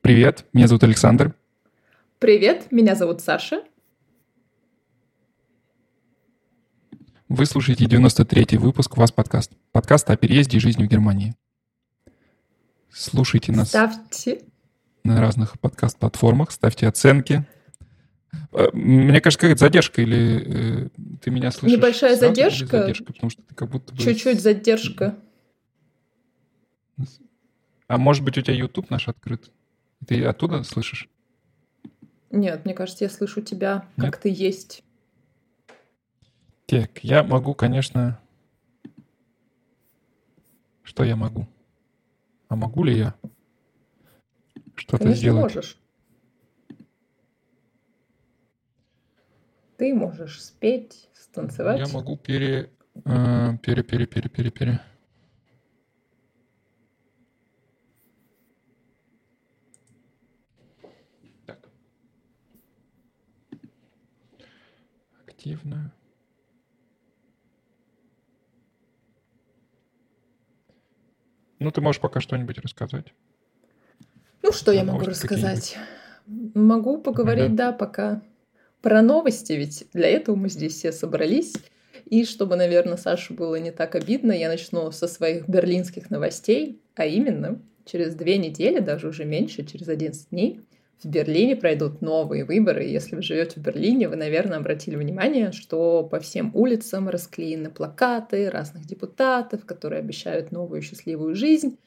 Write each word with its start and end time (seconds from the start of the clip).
Привет, 0.00 0.44
меня 0.52 0.66
зовут 0.66 0.82
Александр. 0.82 1.36
Привет, 2.18 2.72
меня 2.72 2.96
зовут 2.96 3.20
Саша. 3.20 3.62
Вы 7.28 7.46
слушаете 7.46 7.84
93-й 7.84 8.56
выпуск 8.56 8.96
«Вас 8.96 9.12
подкаст». 9.12 9.52
Подкаст 9.70 10.10
о 10.10 10.16
переезде 10.16 10.56
и 10.56 10.60
жизни 10.60 10.84
в 10.84 10.88
Германии. 10.88 11.36
Слушайте 12.90 13.52
нас 13.52 13.68
Ставьте. 13.68 14.42
На 15.04 15.20
разных 15.20 15.60
подкаст-платформах, 15.60 16.50
ставьте 16.50 16.88
оценки. 16.88 17.46
Э, 18.52 18.68
Мне 18.72 19.20
кажется, 19.20 19.40
какая-то 19.40 19.60
задержка, 19.60 20.00
или 20.02 20.86
э, 20.86 20.88
ты 21.20 21.30
меня 21.30 21.50
слышишь? 21.50 21.76
Небольшая 21.76 22.16
сразу, 22.16 22.34
задержка. 22.34 22.80
задержка, 22.80 23.12
потому 23.12 23.30
что 23.30 23.42
ты 23.42 23.54
как 23.54 23.70
будто 23.70 23.94
бы... 23.94 24.02
Чуть-чуть 24.02 24.40
задержка. 24.40 25.16
А 27.86 27.98
может 27.98 28.24
быть, 28.24 28.38
у 28.38 28.40
тебя 28.40 28.54
YouTube 28.54 28.88
наш 28.88 29.08
открыт? 29.08 29.50
Ты 30.06 30.24
оттуда 30.24 30.62
слышишь? 30.62 31.08
Нет, 32.30 32.64
мне 32.64 32.74
кажется, 32.74 33.04
я 33.04 33.10
слышу 33.10 33.42
тебя, 33.42 33.86
Нет? 33.96 34.06
как 34.06 34.16
ты 34.16 34.30
есть. 34.30 34.82
Так, 36.66 37.04
я 37.04 37.22
могу, 37.22 37.54
конечно... 37.54 38.18
Что 40.82 41.04
я 41.04 41.16
могу? 41.16 41.46
А 42.48 42.56
могу 42.56 42.84
ли 42.84 42.96
я 42.96 43.14
что-то 44.76 44.98
Конечно, 45.04 45.20
сделать? 45.20 45.42
можешь. 45.42 45.78
Ты 49.76 49.92
можешь 49.94 50.42
спеть, 50.42 51.08
станцевать. 51.14 51.78
Я 51.78 51.92
могу 51.92 52.16
пере... 52.16 52.70
э, 53.04 53.58
Пере, 53.62 53.82
пере, 53.82 54.06
пере, 54.06 54.28
пере, 54.28 54.50
пере. 54.50 54.80
Так. 61.46 61.68
Активно. 65.26 65.92
Ну, 71.58 71.70
ты 71.70 71.80
можешь 71.80 72.00
пока 72.00 72.20
что-нибудь 72.20 72.58
рассказать. 72.58 73.12
Ну, 74.54 74.58
что 74.58 74.72
я 74.72 74.84
Ну, 74.84 74.92
могу 74.92 75.04
рассказать? 75.04 75.76
Могу 76.26 76.98
поговорить, 76.98 77.56
да, 77.56 77.72
пока 77.72 78.22
про 78.82 79.02
новости, 79.02 79.52
ведь 79.52 79.86
для 79.92 80.08
этого 80.08 80.36
мы 80.36 80.48
здесь 80.48 80.74
все 80.74 80.92
собрались. 80.92 81.54
И 82.06 82.24
чтобы, 82.24 82.54
наверное, 82.56 82.96
Саше 82.96 83.32
было 83.32 83.56
не 83.56 83.72
так 83.72 83.94
обидно, 83.94 84.32
я 84.32 84.48
начну 84.48 84.92
со 84.92 85.08
своих 85.08 85.48
берлинских 85.48 86.10
новостей, 86.10 86.80
а 86.94 87.06
именно 87.06 87.60
через 87.84 88.14
две 88.14 88.38
недели, 88.38 88.78
даже 88.78 89.08
уже 89.08 89.24
меньше, 89.24 89.64
через 89.64 89.88
11 89.88 90.30
дней, 90.30 90.60
в 91.02 91.08
Берлине 91.08 91.56
пройдут 91.56 92.00
новые 92.00 92.44
выборы. 92.44 92.84
Если 92.84 93.16
вы 93.16 93.22
живете 93.22 93.58
в 93.58 93.62
Берлине, 93.62 94.08
вы, 94.08 94.16
наверное, 94.16 94.58
обратили 94.58 94.96
внимание, 94.96 95.50
что 95.52 96.04
по 96.04 96.20
всем 96.20 96.50
улицам 96.54 97.08
расклеены 97.08 97.70
плакаты 97.70 98.48
разных 98.48 98.86
депутатов, 98.86 99.64
которые 99.66 99.98
обещают 99.98 100.52
новую 100.52 100.80
счастливую 100.80 101.34
жизнь. 101.34 101.78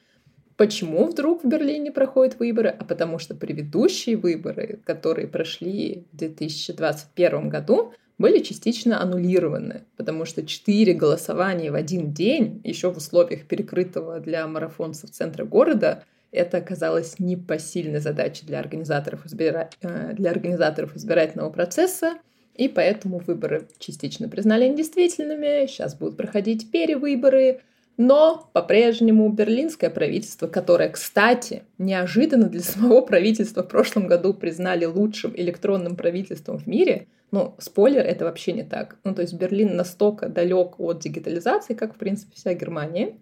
Почему 0.58 1.06
вдруг 1.06 1.44
в 1.44 1.48
Берлине 1.48 1.92
проходят 1.92 2.40
выборы? 2.40 2.68
А 2.68 2.84
потому 2.84 3.20
что 3.20 3.36
предыдущие 3.36 4.16
выборы, 4.16 4.80
которые 4.84 5.28
прошли 5.28 6.04
в 6.12 6.16
2021 6.16 7.48
году, 7.48 7.94
были 8.18 8.40
частично 8.40 9.00
аннулированы, 9.00 9.84
потому 9.96 10.24
что 10.24 10.44
четыре 10.44 10.94
голосования 10.94 11.70
в 11.70 11.76
один 11.76 12.12
день, 12.12 12.60
еще 12.64 12.90
в 12.92 12.96
условиях 12.96 13.46
перекрытого 13.46 14.18
для 14.18 14.48
марафонцев 14.48 15.10
центра 15.12 15.44
города, 15.44 16.02
это 16.32 16.58
оказалось 16.58 17.20
непосильной 17.20 18.00
задачей 18.00 18.44
для 18.44 18.58
организаторов, 18.58 19.26
избира- 19.26 19.70
э, 19.80 20.12
для 20.14 20.32
организаторов 20.32 20.96
избирательного 20.96 21.50
процесса, 21.50 22.14
и 22.56 22.68
поэтому 22.68 23.18
выборы 23.18 23.68
частично 23.78 24.28
признали 24.28 24.66
недействительными, 24.66 25.68
сейчас 25.68 25.94
будут 25.94 26.16
проходить 26.16 26.72
перевыборы, 26.72 27.60
но 27.98 28.48
по-прежнему 28.52 29.28
берлинское 29.28 29.90
правительство, 29.90 30.46
которое, 30.46 30.88
кстати, 30.88 31.64
неожиданно 31.78 32.48
для 32.48 32.62
самого 32.62 33.02
правительства 33.02 33.62
в 33.62 33.68
прошлом 33.68 34.06
году 34.06 34.32
признали 34.32 34.84
лучшим 34.86 35.32
электронным 35.36 35.96
правительством 35.96 36.58
в 36.58 36.66
мире, 36.66 37.08
ну, 37.30 37.56
спойлер, 37.58 38.00
это 38.00 38.24
вообще 38.24 38.52
не 38.52 38.62
так. 38.62 38.96
Ну, 39.04 39.14
то 39.14 39.20
есть 39.20 39.34
Берлин 39.34 39.76
настолько 39.76 40.28
далек 40.28 40.80
от 40.80 41.00
дигитализации, 41.00 41.74
как, 41.74 41.94
в 41.94 41.98
принципе, 41.98 42.32
вся 42.34 42.54
Германия. 42.54 43.16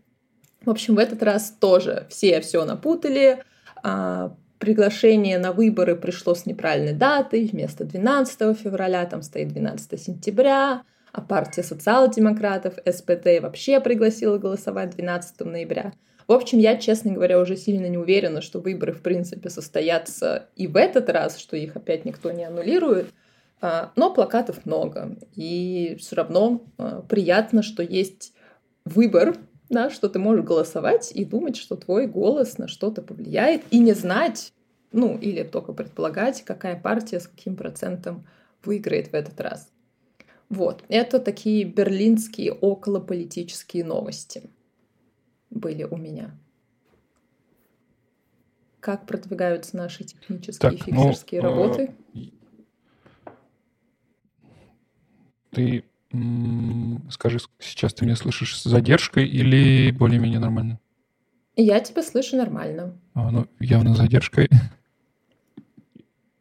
В 0.64 0.70
общем, 0.70 0.94
в 0.94 0.98
этот 0.98 1.22
раз 1.22 1.50
тоже 1.58 2.06
все 2.08 2.41
все 2.41 2.64
напутали. 2.64 3.43
А, 3.82 4.37
приглашение 4.58 5.38
на 5.38 5.53
выборы 5.53 5.97
пришло 5.97 6.34
с 6.34 6.47
неправильной 6.47 6.93
датой. 6.93 7.47
Вместо 7.47 7.84
12 7.84 8.56
февраля 8.58 9.06
там 9.06 9.22
стоит 9.22 9.48
12 9.48 10.00
сентября. 10.00 10.82
А 11.16 11.22
партия 11.22 11.62
социал-демократов, 11.62 12.75
СПД, 12.84 13.41
вообще 13.41 13.81
пригласила 13.81 14.37
голосовать 14.37 14.91
12 14.91 15.41
ноября. 15.47 15.94
В 16.28 16.32
общем, 16.32 16.59
я, 16.59 16.77
честно 16.77 17.12
говоря, 17.12 17.41
уже 17.41 17.56
сильно 17.56 17.87
не 17.87 17.97
уверена, 17.97 18.43
что 18.43 18.60
выборы, 18.60 18.93
в 18.93 19.00
принципе, 19.00 19.49
состоятся 19.49 20.50
и 20.56 20.66
в 20.66 20.76
этот 20.76 21.09
раз, 21.09 21.38
что 21.38 21.56
их 21.56 21.75
опять 21.75 22.05
никто 22.05 22.32
не 22.32 22.44
аннулирует. 22.44 23.15
А, 23.62 23.93
Но 23.97 24.12
плакатов 24.12 24.66
много. 24.66 25.16
И 25.34 25.97
все 25.99 26.16
равно 26.16 26.60
а, 26.76 27.00
приятно, 27.00 27.62
что 27.62 27.82
есть 27.82 28.34
выбор, 28.84 29.38
да, 29.71 29.88
что 29.88 30.10
ты 30.10 30.19
можешь 30.19 30.44
голосовать 30.44 31.12
и 31.12 31.25
думать, 31.25 31.56
что 31.56 31.76
твой 31.76 32.09
голос 32.09 32.59
на 32.59 32.69
что-то 32.69 33.00
повлияет, 33.00 33.62
и 33.71 33.78
не 33.78 33.94
знать, 33.94 34.53
ну, 34.93 35.16
или 35.16 35.44
только 35.44 35.72
предполагать, 35.72 36.43
какая 36.44 36.78
партия 36.78 37.21
с 37.21 37.26
каким 37.26 37.56
процентом 37.56 38.26
выиграет 38.62 39.09
в 39.09 39.15
этот 39.15 39.41
раз. 39.41 39.71
Вот, 40.48 40.84
это 40.88 41.18
такие 41.18 41.64
берлинские 41.64 42.52
околополитические 42.52 43.84
новости 43.84 44.48
были 45.50 45.82
у 45.82 45.96
меня. 45.96 46.36
Как 48.80 49.06
продвигаются 49.06 49.76
наши 49.76 50.04
технические 50.04 50.70
Так, 50.70 50.86
ну, 50.86 51.08
фиксерские 51.08 51.40
э, 51.40 51.44
работы? 51.44 51.94
Ты 55.50 55.84
скажи, 57.10 57.38
сейчас 57.58 57.94
ты 57.94 58.04
меня 58.04 58.16
слышишь 58.16 58.58
с 58.58 58.64
задержкой 58.64 59.26
или 59.26 59.90
более-менее 59.90 60.38
нормально? 60.38 60.78
Я 61.56 61.80
тебя 61.80 62.02
слышу 62.02 62.36
нормально. 62.36 62.98
А, 63.14 63.30
ну, 63.30 63.46
явно 63.58 63.94
с 63.94 63.98
задержкой. 63.98 64.48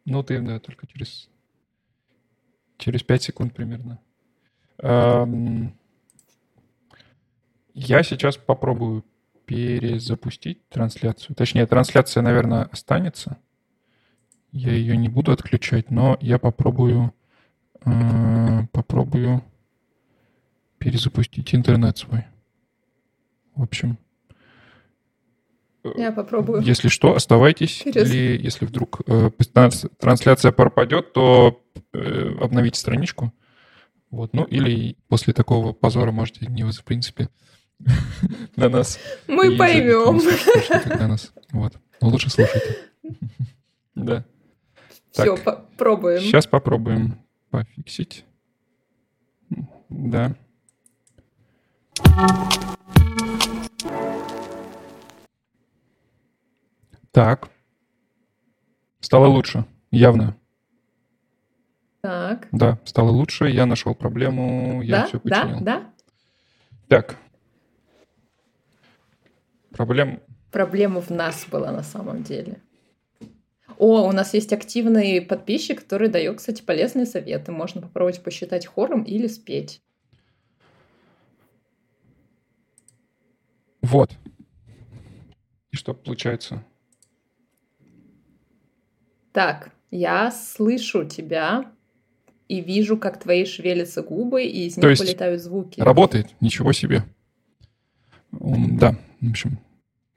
Ну, 0.08 0.22
ты, 0.22 0.40
да, 0.40 0.60
только 0.60 0.86
через, 0.86 1.28
через 2.78 3.02
5 3.02 3.22
секунд 3.22 3.54
примерно. 3.54 4.00
Ам, 4.78 5.74
Я 7.74 8.02
сейчас 8.02 8.36
попробую 8.36 9.04
перезапустить 9.44 10.68
трансляцию. 10.68 11.36
Точнее, 11.36 11.66
трансляция, 11.66 12.22
наверное, 12.22 12.64
останется. 12.64 13.38
Я 14.50 14.72
ее 14.72 14.96
не 14.96 15.08
буду 15.08 15.32
отключать, 15.32 15.90
но 15.90 16.16
я 16.20 16.38
попробую, 16.38 17.12
э, 17.84 18.66
попробую 18.72 19.44
перезапустить 20.78 21.54
интернет 21.54 21.98
свой. 21.98 22.24
В 23.54 23.62
общем, 23.62 23.98
Я 25.96 26.12
попробую. 26.12 26.62
если 26.62 26.88
что, 26.88 27.14
оставайтесь. 27.14 27.82
Через- 27.84 28.10
Или 28.12 28.40
если 28.42 28.64
вдруг 28.66 29.00
э, 29.06 29.30
транс- 29.52 29.86
трансляция 29.98 30.52
пропадет, 30.52 31.12
то 31.12 31.62
э, 31.92 32.34
обновите 32.40 32.78
страничку. 32.78 33.32
Вот, 34.10 34.32
ну 34.32 34.44
или 34.44 34.96
после 35.08 35.32
такого 35.32 35.72
позора 35.72 36.12
можете 36.12 36.46
не 36.46 36.62
в 36.64 36.84
принципе 36.84 37.28
на 38.56 38.68
нас. 38.68 38.98
Мы 39.26 39.56
поймем. 39.56 40.20
Вот. 41.52 41.74
Но 42.00 42.08
лучше 42.08 42.30
слушайте. 42.30 42.76
Да. 43.94 44.24
Все, 45.10 45.36
пробуем. 45.78 46.20
Сейчас 46.20 46.46
попробуем 46.46 47.18
пофиксить. 47.50 48.24
Да. 49.88 50.34
Так. 57.16 57.48
Стало 59.00 59.24
лучше. 59.24 59.64
Явно. 59.90 60.36
Так. 62.02 62.46
Да, 62.52 62.78
стало 62.84 63.08
лучше. 63.08 63.48
Я 63.48 63.64
нашел 63.64 63.94
проблему. 63.94 64.82
Я 64.82 64.98
да, 64.98 65.06
все 65.06 65.20
да, 65.24 65.40
починил. 65.40 65.60
да. 65.64 65.94
Так. 66.88 67.16
Проблем... 69.70 70.20
Проблема 70.52 71.00
в 71.00 71.08
нас 71.08 71.46
была 71.50 71.72
на 71.72 71.82
самом 71.82 72.22
деле. 72.22 72.60
О, 73.78 74.06
у 74.06 74.12
нас 74.12 74.34
есть 74.34 74.52
активный 74.52 75.22
подписчик, 75.22 75.80
который 75.84 76.10
дает, 76.10 76.36
кстати, 76.36 76.60
полезные 76.60 77.06
советы. 77.06 77.50
Можно 77.50 77.80
попробовать 77.80 78.22
посчитать 78.22 78.66
хором 78.66 79.04
или 79.04 79.26
спеть. 79.26 79.80
Вот. 83.80 84.10
И 85.70 85.76
что 85.76 85.94
получается? 85.94 86.62
Так, 89.36 89.70
я 89.90 90.30
слышу 90.30 91.04
тебя 91.04 91.70
и 92.48 92.62
вижу, 92.62 92.96
как 92.96 93.20
твои 93.20 93.44
шевелятся 93.44 94.02
губы, 94.02 94.44
и 94.44 94.64
из 94.66 94.76
То 94.76 94.80
них 94.80 94.88
есть 94.92 95.02
вылетают 95.02 95.42
звуки. 95.42 95.78
Работает, 95.78 96.34
ничего 96.40 96.72
себе. 96.72 97.04
М, 98.32 98.78
Да, 98.78 98.96
в 99.20 99.28
общем, 99.28 99.58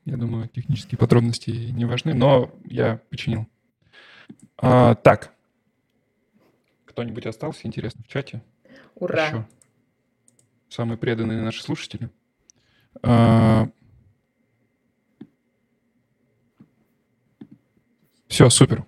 я 0.05 0.15
думаю, 0.15 0.47
технические 0.47 0.97
подробности 0.97 1.49
не 1.49 1.83
важны, 1.83 2.13
но 2.13 2.49
я 2.63 3.01
починил. 3.09 3.45
А, 4.55 4.95
так. 4.95 5.33
Кто-нибудь 6.85 7.25
остался, 7.25 7.67
интересно, 7.67 8.01
в 8.05 8.07
чате? 8.07 8.41
Ура! 8.95 9.25
Еще. 9.25 9.47
Самые 10.69 10.97
преданные 10.97 11.41
наши 11.41 11.61
слушатели. 11.61 12.09
Все, 18.29 18.49
супер. 18.49 18.85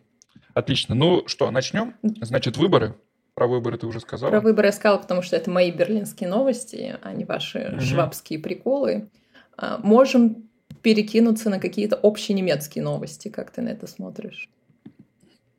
Отлично. 0.53 0.95
Ну 0.95 1.24
что, 1.27 1.50
начнем? 1.51 1.94
Значит, 2.03 2.57
выборы. 2.57 2.95
Про 3.33 3.48
выборы 3.48 3.77
ты 3.77 3.88
уже 3.88 4.00
сказала. 4.00 4.30
Про 4.30 4.42
выборы 4.42 4.68
я 4.68 4.71
сказала, 4.74 4.98
потому 5.00 5.21
что 5.21 5.36
это 5.38 5.50
мои 5.50 5.71
берлинские 5.71 6.30
новости, 6.30 6.98
а 7.01 7.13
не 7.13 7.24
ваши 7.25 7.69
Мгм. 7.71 7.81
швабские 7.81 8.39
приколы. 8.39 9.09
А, 9.57 9.80
Можем 9.81 10.50
перекинуться 10.81 11.50
на 11.50 11.59
какие-то 11.59 11.95
общие 11.95 12.36
немецкие 12.36 12.83
новости. 12.83 13.30
Как 13.30 13.51
ты 13.51 13.62
на 13.62 13.69
это 13.69 13.88
смотришь? 13.88 14.50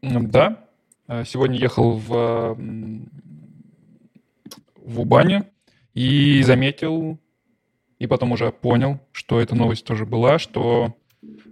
Да. 0.02 0.58
А, 1.06 1.24
Сегодня 1.24 1.58
ехал 1.58 1.92
в, 1.96 2.12
м, 2.58 3.08
в 4.76 5.00
Убане 5.00 5.44
и 5.94 6.42
заметил, 6.42 7.18
и 7.98 8.06
потом 8.06 8.32
уже 8.32 8.50
понял, 8.50 8.98
что 9.12 9.40
эта 9.40 9.54
новость 9.54 9.84
тоже 9.84 10.04
была, 10.06 10.38
что 10.38 10.94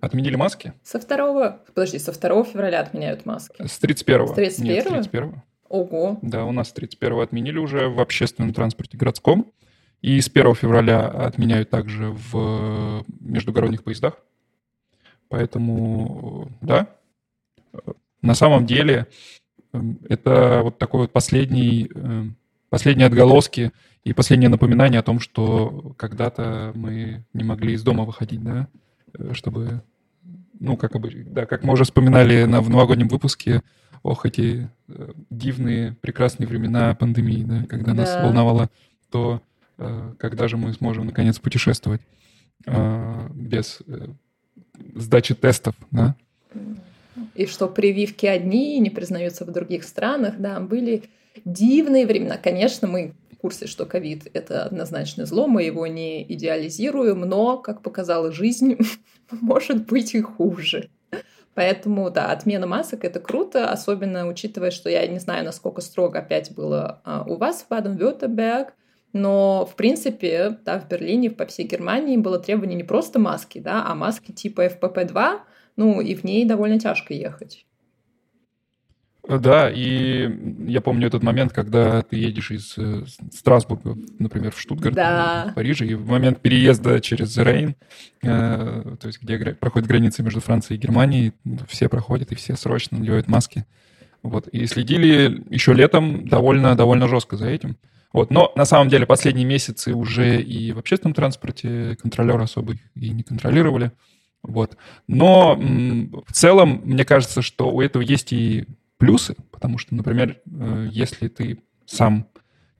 отменили 0.00 0.37
маски 0.37 0.72
Со 0.82 0.99
второго... 0.99 1.61
Подожди, 1.75 1.99
со 1.99 2.12
2 2.12 2.44
февраля 2.44 2.81
отменяют 2.81 3.26
маски. 3.26 3.67
с 3.67 3.78
31 3.78 4.28
С 4.28 4.31
31-го? 4.32 4.64
Нет, 4.64 4.84
с 4.84 4.88
31 4.88 5.43
Ого. 5.69 6.19
Да, 6.22 6.44
у 6.44 6.52
нас 6.52 6.70
с 6.70 6.72
31 6.72 7.20
отменили 7.20 7.58
уже 7.58 7.88
в 7.88 8.00
общественном 8.00 8.52
транспорте 8.52 8.99
городском. 8.99 9.52
И 10.02 10.20
с 10.20 10.28
1 10.28 10.55
февраля 10.55 11.06
отменяют 11.06 11.70
также 11.70 12.11
в 12.11 13.05
междугородних 13.20 13.84
поездах. 13.84 14.14
Поэтому, 15.28 16.49
да, 16.61 16.88
на 18.20 18.34
самом 18.34 18.67
деле 18.67 19.06
эм, 19.72 20.00
это 20.08 20.61
вот 20.64 20.78
такой 20.78 21.02
вот 21.02 21.12
последний, 21.12 21.88
эм, 21.94 22.37
последние 22.69 23.06
отголоски 23.06 23.70
и 24.02 24.12
последнее 24.12 24.49
напоминание 24.49 24.99
о 24.99 25.05
том, 25.05 25.20
что 25.20 25.94
когда-то 25.96 26.72
мы 26.75 27.25
не 27.32 27.44
могли 27.44 27.75
из 27.75 27.82
дома 27.84 28.05
выходить, 28.05 28.43
да, 28.43 28.67
э, 28.67 28.89
чтобы, 29.32 29.82
ну, 30.58 30.76
как 30.76 30.94
обычно, 30.96 31.24
да, 31.24 31.46
как 31.46 31.62
мы 31.64 31.72
уже 31.72 31.84
вспоминали 31.84 32.44
на, 32.44 32.60
в 32.60 32.70
новогоднем 32.70 33.08
выпуске, 33.08 33.62
ох, 34.02 34.26
эти 34.26 34.70
э, 34.88 35.12
дивные, 35.30 35.96
прекрасные 36.00 36.46
времена 36.46 36.94
пандемии, 36.94 37.44
да, 37.44 37.66
когда 37.66 37.94
нас 37.94 38.14
Да. 38.16 38.24
волновало 38.24 38.70
то, 39.10 39.42
э, 39.78 40.14
когда 40.18 40.48
же 40.48 40.56
мы 40.56 40.72
сможем 40.72 41.06
наконец 41.06 41.38
путешествовать 41.38 42.00
э, 42.66 43.28
без 43.34 43.82
э, 43.86 44.06
сдачи 44.94 45.34
тестов, 45.34 45.74
да. 45.90 46.14
И 47.34 47.46
что 47.46 47.68
прививки 47.68 48.26
одни 48.26 48.78
не 48.78 48.90
признаются 48.90 49.44
в 49.44 49.52
других 49.52 49.84
странах, 49.84 50.34
да, 50.38 50.60
были 50.60 51.04
дивные 51.44 52.06
времена. 52.06 52.36
Конечно, 52.36 52.88
мы 52.88 53.14
курсе, 53.40 53.66
что 53.66 53.87
ковид— 53.87 54.28
это 54.34 54.64
однозначно 54.64 55.26
зло, 55.26 55.46
мы 55.46 55.62
его 55.62 55.87
не 55.87 56.22
идеализируем, 56.22 57.20
но, 57.20 57.58
как 57.58 57.82
показала 57.82 58.32
жизнь, 58.32 58.78
может 59.31 59.87
быть 59.87 60.14
и 60.14 60.20
хуже. 60.20 60.90
Поэтому, 61.54 62.10
да, 62.10 62.31
отмена 62.31 62.66
масок— 62.66 63.04
это 63.06 63.20
круто, 63.20 63.70
особенно 63.70 64.26
учитывая, 64.28 64.70
что 64.70 64.88
я 64.88 65.06
не 65.06 65.19
знаю, 65.19 65.44
насколько 65.44 65.81
строго 65.81 66.20
опять 66.20 66.52
было 66.54 67.00
а, 67.04 67.25
у 67.26 67.37
вас 67.37 67.62
в 67.62 67.69
Баден-Вюртемберг, 67.69 68.75
но, 69.12 69.66
в 69.66 69.75
принципе, 69.75 70.58
да, 70.64 70.78
в 70.78 70.88
Берлине, 70.88 71.31
по 71.31 71.44
всей 71.46 71.66
Германии 71.66 72.16
было 72.16 72.38
требование 72.38 72.76
не 72.76 72.84
просто 72.84 73.19
маски, 73.19 73.58
да, 73.58 73.84
а 73.84 73.94
маски 73.94 74.31
типа 74.31 74.66
FPP2, 74.66 75.40
ну, 75.76 76.00
и 76.00 76.14
в 76.14 76.25
ней 76.25 76.44
довольно 76.44 76.78
тяжко 76.78 77.12
ехать. 77.12 77.66
Да, 79.38 79.71
и 79.71 80.29
я 80.67 80.81
помню 80.81 81.06
этот 81.06 81.23
момент, 81.23 81.53
когда 81.53 82.03
ты 82.03 82.17
едешь 82.17 82.50
из 82.50 82.75
э, 82.77 83.05
Страсбурга, 83.32 83.97
например, 84.19 84.53
в 84.53 84.61
Штутгарт, 84.61 84.94
Да. 84.94 85.49
в 85.50 85.55
Париже, 85.55 85.87
и 85.87 85.94
в 85.94 86.09
момент 86.09 86.41
переезда 86.41 87.00
через 87.00 87.37
Рейн, 87.38 87.77
э, 88.23 88.97
то 89.00 89.06
есть 89.06 89.23
где 89.23 89.38
проходит 89.55 89.88
граница 89.88 90.23
между 90.23 90.41
Францией 90.41 90.79
и 90.79 90.82
Германией, 90.82 91.32
все 91.69 91.88
проходят, 91.88 92.32
и 92.32 92.35
все 92.35 92.56
срочно 92.56 92.99
надевают 92.99 93.29
маски. 93.29 93.67
Вот, 94.23 94.49
и 94.49 94.67
следили 94.67 95.44
еще 95.49 95.73
летом 95.73 96.27
довольно, 96.27 96.75
довольно 96.77 97.09
жестко 97.09 97.37
за 97.37 97.49
этим. 97.49 97.77
Вот, 98.12 98.31
но 98.31 98.53
на 98.56 98.65
самом 98.65 98.88
деле 98.88 99.06
последние 99.06 99.47
месяцы 99.47 99.94
уже 99.94 100.43
и 100.43 100.73
в 100.73 100.79
общественном 100.79 101.15
транспорте 101.15 101.97
контролеры 102.03 102.43
особо 102.43 102.75
и 102.97 103.11
не 103.11 103.23
контролировали. 103.23 103.93
Вот. 104.43 104.77
Но 105.06 105.55
в 105.56 106.32
целом, 106.32 106.81
мне 106.85 107.05
кажется, 107.05 107.43
что 107.43 107.71
у 107.71 107.81
этого 107.81 108.03
есть 108.03 108.32
и 108.32 108.67
плюсы, 109.00 109.35
потому 109.50 109.79
что, 109.79 109.94
например, 109.94 110.41
э, 110.47 110.88
если 110.93 111.29
ты 111.29 111.58
сам 111.87 112.29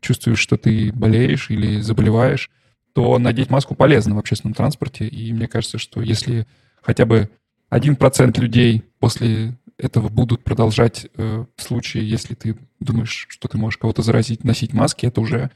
чувствуешь, 0.00 0.38
что 0.38 0.56
ты 0.56 0.93
болеешь 0.93 1.50
или 1.50 1.81
заболеваешь, 1.81 2.50
то 2.93 3.19
надеть 3.19 3.50
маску 3.50 3.75
полезно 3.75 4.14
в 4.14 4.19
общественном 4.19 4.55
транспорте. 4.55 5.08
И 5.08 5.32
мне 5.32 5.49
кажется, 5.49 5.78
что 5.78 6.02
если 6.02 6.46
хотя 6.82 7.06
бы 7.06 7.31
1% 7.70 8.38
людей 8.40 8.84
после 8.99 9.56
этого 9.78 10.11
будут 10.11 10.44
продолжать 10.44 11.08
э, 11.17 11.44
в 11.56 11.62
случае, 11.62 12.08
если 12.08 12.34
ты 12.34 12.58
думаешь, 12.81 13.26
что 13.31 13.49
ты 13.49 13.56
можешь 13.56 13.78
кого-то 13.78 14.02
заразить, 14.02 14.44
носить 14.44 14.75
маски, 14.75 15.06
это 15.06 15.23
уже, 15.23 15.50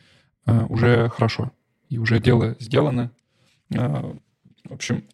э, 0.47 0.65
уже 0.69 1.11
хорошо. 1.11 1.53
И 1.91 1.99
уже 1.99 2.19
дело 2.19 2.57
сделано. 2.59 3.11
В 3.69 4.17
общем, 4.71 5.05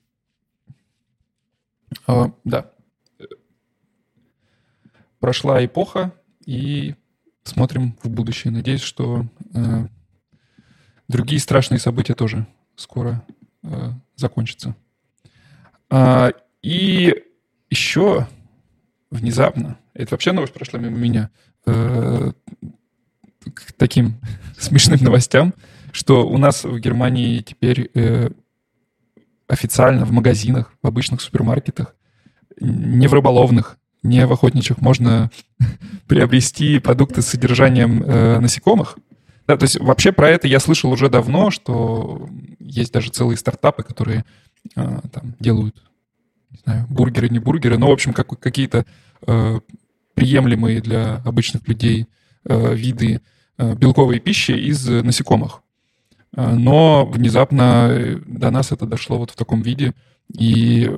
да. 2.44 2.70
Прошла 5.20 5.64
эпоха, 5.64 6.12
и 6.44 6.94
смотрим 7.44 7.96
в 8.02 8.08
будущее. 8.08 8.52
Надеюсь, 8.52 8.80
что 8.80 9.26
э, 9.54 9.86
другие 11.08 11.40
страшные 11.40 11.78
события 11.78 12.14
тоже 12.14 12.46
скоро 12.76 13.24
э, 13.62 13.90
закончатся. 14.16 14.74
А, 15.90 16.32
и 16.62 17.14
еще 17.68 18.26
внезапно, 19.10 19.78
это 19.94 20.14
вообще 20.14 20.32
новость 20.32 20.52
прошла 20.52 20.78
мимо 20.78 20.96
меня, 20.96 21.30
э, 21.66 22.32
к 23.54 23.72
таким 23.72 24.20
смешным 24.58 25.00
новостям, 25.02 25.54
что 25.92 26.26
у 26.26 26.38
нас 26.38 26.64
в 26.64 26.78
Германии 26.78 27.40
теперь 27.40 27.90
э, 27.94 28.30
официально 29.48 30.04
в 30.04 30.12
магазинах, 30.12 30.72
в 30.82 30.86
обычных 30.86 31.20
супермаркетах, 31.20 31.96
не 32.60 33.08
в 33.08 33.14
рыболовных, 33.14 33.79
не 34.02 34.26
в 34.26 34.32
охотничьих, 34.32 34.80
можно 34.80 35.30
приобрести 36.06 36.78
продукты 36.78 37.22
с 37.22 37.28
содержанием 37.28 38.02
э, 38.02 38.40
насекомых. 38.40 38.98
Да, 39.46 39.56
то 39.56 39.64
есть 39.64 39.80
вообще 39.80 40.12
про 40.12 40.28
это 40.30 40.46
я 40.46 40.60
слышал 40.60 40.90
уже 40.92 41.08
давно, 41.08 41.50
что 41.50 42.28
есть 42.60 42.92
даже 42.92 43.10
целые 43.10 43.36
стартапы, 43.36 43.82
которые 43.82 44.24
э, 44.76 45.00
там 45.12 45.34
делают, 45.40 45.82
не 46.50 46.58
знаю, 46.64 46.86
бургеры, 46.88 47.28
не 47.28 47.38
бургеры, 47.38 47.76
но, 47.78 47.88
в 47.88 47.92
общем, 47.92 48.12
как, 48.12 48.28
какие-то 48.38 48.86
э, 49.26 49.60
приемлемые 50.14 50.80
для 50.80 51.16
обычных 51.24 51.66
людей 51.66 52.06
э, 52.44 52.74
виды 52.74 53.22
э, 53.58 53.74
белковой 53.74 54.20
пищи 54.20 54.52
из 54.52 54.86
насекомых. 54.86 55.62
Э, 56.36 56.54
Но 56.54 57.06
внезапно 57.06 57.88
э, 57.90 58.16
до 58.26 58.50
нас 58.50 58.72
это 58.72 58.86
дошло 58.86 59.18
вот 59.18 59.30
в 59.30 59.36
таком 59.36 59.62
виде. 59.62 59.94
И 60.38 60.90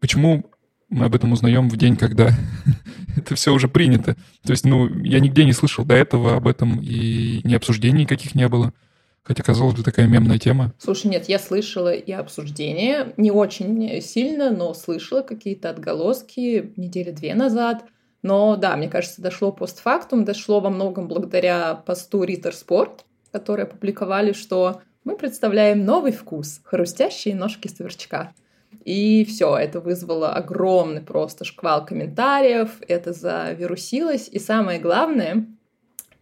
почему 0.00 0.44
мы 0.90 1.06
об 1.06 1.14
этом 1.14 1.32
узнаем 1.32 1.68
в 1.70 1.76
день, 1.76 1.96
когда 1.96 2.30
это 3.16 3.34
все 3.36 3.52
уже 3.52 3.68
принято. 3.68 4.16
То 4.44 4.50
есть, 4.50 4.66
ну, 4.66 4.88
я 5.02 5.20
нигде 5.20 5.44
не 5.44 5.52
слышал 5.52 5.84
до 5.84 5.94
этого 5.94 6.36
об 6.36 6.46
этом, 6.46 6.80
и 6.82 7.40
ни 7.44 7.54
обсуждений 7.54 8.02
никаких 8.02 8.34
не 8.34 8.48
было. 8.48 8.72
Хотя, 9.22 9.42
казалось 9.42 9.76
бы, 9.76 9.82
такая 9.82 10.06
мемная 10.08 10.38
тема. 10.38 10.72
Слушай, 10.78 11.06
нет, 11.06 11.28
я 11.28 11.38
слышала 11.38 11.92
и 11.92 12.10
обсуждения, 12.10 13.12
не 13.16 13.30
очень 13.30 14.00
сильно, 14.02 14.50
но 14.50 14.74
слышала 14.74 15.22
какие-то 15.22 15.70
отголоски 15.70 16.72
недели 16.76 17.10
две 17.12 17.34
назад. 17.34 17.84
Но 18.22 18.56
да, 18.56 18.76
мне 18.76 18.88
кажется, 18.88 19.22
дошло 19.22 19.52
постфактум, 19.52 20.24
дошло 20.24 20.60
во 20.60 20.70
многом 20.70 21.06
благодаря 21.06 21.74
посту 21.74 22.24
Ritter 22.24 22.52
Sport, 22.52 23.00
которые 23.30 23.64
опубликовали, 23.64 24.32
что 24.32 24.82
мы 25.04 25.16
представляем 25.16 25.84
новый 25.84 26.12
вкус– 26.12 26.60
хрустящие 26.64 27.34
ножки 27.34 27.68
сверчка. 27.68 28.32
И 28.84 29.24
все, 29.24 29.56
это 29.56 29.80
вызвало 29.80 30.32
огромный 30.32 31.02
просто 31.02 31.44
шквал 31.44 31.84
комментариев, 31.84 32.70
это 32.88 33.12
завирусилось. 33.12 34.28
И 34.30 34.38
самое 34.38 34.80
главное, 34.80 35.46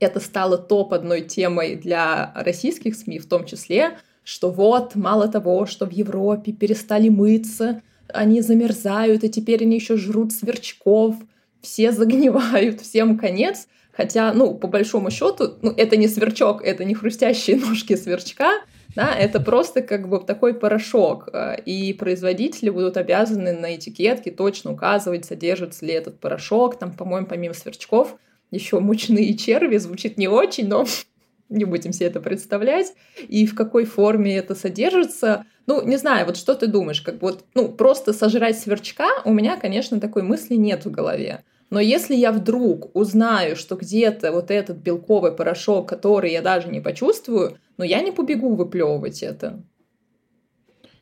это 0.00 0.20
стало 0.20 0.58
топ-одной 0.58 1.22
темой 1.22 1.76
для 1.76 2.32
российских 2.34 2.96
СМИ 2.96 3.18
в 3.18 3.28
том 3.28 3.44
числе, 3.44 3.98
что 4.24 4.50
вот, 4.50 4.94
мало 4.94 5.28
того, 5.28 5.66
что 5.66 5.86
в 5.86 5.90
Европе 5.90 6.52
перестали 6.52 7.08
мыться, 7.08 7.82
они 8.08 8.40
замерзают, 8.40 9.24
и 9.24 9.30
теперь 9.30 9.62
они 9.62 9.76
еще 9.76 9.96
жрут 9.96 10.32
сверчков, 10.32 11.16
все 11.60 11.92
загнивают, 11.92 12.80
всем 12.80 13.18
конец. 13.18 13.68
Хотя, 13.92 14.32
ну, 14.32 14.54
по 14.54 14.68
большому 14.68 15.10
счету, 15.10 15.54
ну, 15.60 15.70
это 15.70 15.96
не 15.96 16.06
сверчок, 16.06 16.62
это 16.62 16.84
не 16.84 16.94
хрустящие 16.94 17.56
ножки 17.60 17.96
сверчка, 17.96 18.60
да, 18.94 19.14
это 19.14 19.40
просто 19.40 19.82
как 19.82 20.08
бы 20.08 20.20
такой 20.20 20.54
порошок, 20.54 21.28
э, 21.32 21.60
и 21.64 21.92
производители 21.92 22.70
будут 22.70 22.96
обязаны 22.96 23.52
на 23.52 23.76
этикетке 23.76 24.30
точно 24.30 24.72
указывать, 24.72 25.24
содержится 25.24 25.84
ли 25.84 25.92
этот 25.92 26.18
порошок, 26.20 26.78
там, 26.78 26.92
по-моему, 26.92 27.26
помимо 27.26 27.54
сверчков, 27.54 28.16
еще 28.50 28.80
мучные 28.80 29.36
черви, 29.36 29.76
звучит 29.76 30.16
не 30.16 30.28
очень, 30.28 30.68
но 30.68 30.86
не 31.48 31.64
будем 31.64 31.92
себе 31.92 32.06
это 32.06 32.20
представлять, 32.20 32.94
и 33.28 33.46
в 33.46 33.54
какой 33.54 33.84
форме 33.84 34.36
это 34.36 34.54
содержится. 34.54 35.44
Ну, 35.66 35.82
не 35.86 35.96
знаю, 35.96 36.26
вот 36.26 36.36
что 36.36 36.54
ты 36.54 36.66
думаешь, 36.66 37.02
как 37.02 37.20
вот, 37.20 37.44
ну, 37.54 37.68
просто 37.68 38.12
сожрать 38.12 38.58
сверчка, 38.58 39.08
у 39.24 39.32
меня, 39.32 39.56
конечно, 39.58 40.00
такой 40.00 40.22
мысли 40.22 40.54
нет 40.54 40.86
в 40.86 40.90
голове. 40.90 41.44
Но 41.70 41.80
если 41.80 42.14
я 42.14 42.32
вдруг 42.32 42.94
узнаю, 42.94 43.56
что 43.56 43.76
где-то 43.76 44.32
вот 44.32 44.50
этот 44.50 44.78
белковый 44.78 45.32
порошок, 45.32 45.88
который 45.88 46.32
я 46.32 46.40
даже 46.40 46.68
не 46.68 46.80
почувствую, 46.80 47.58
ну, 47.76 47.84
я 47.84 48.00
не 48.00 48.10
побегу 48.10 48.54
выплевывать 48.54 49.22
это. 49.22 49.62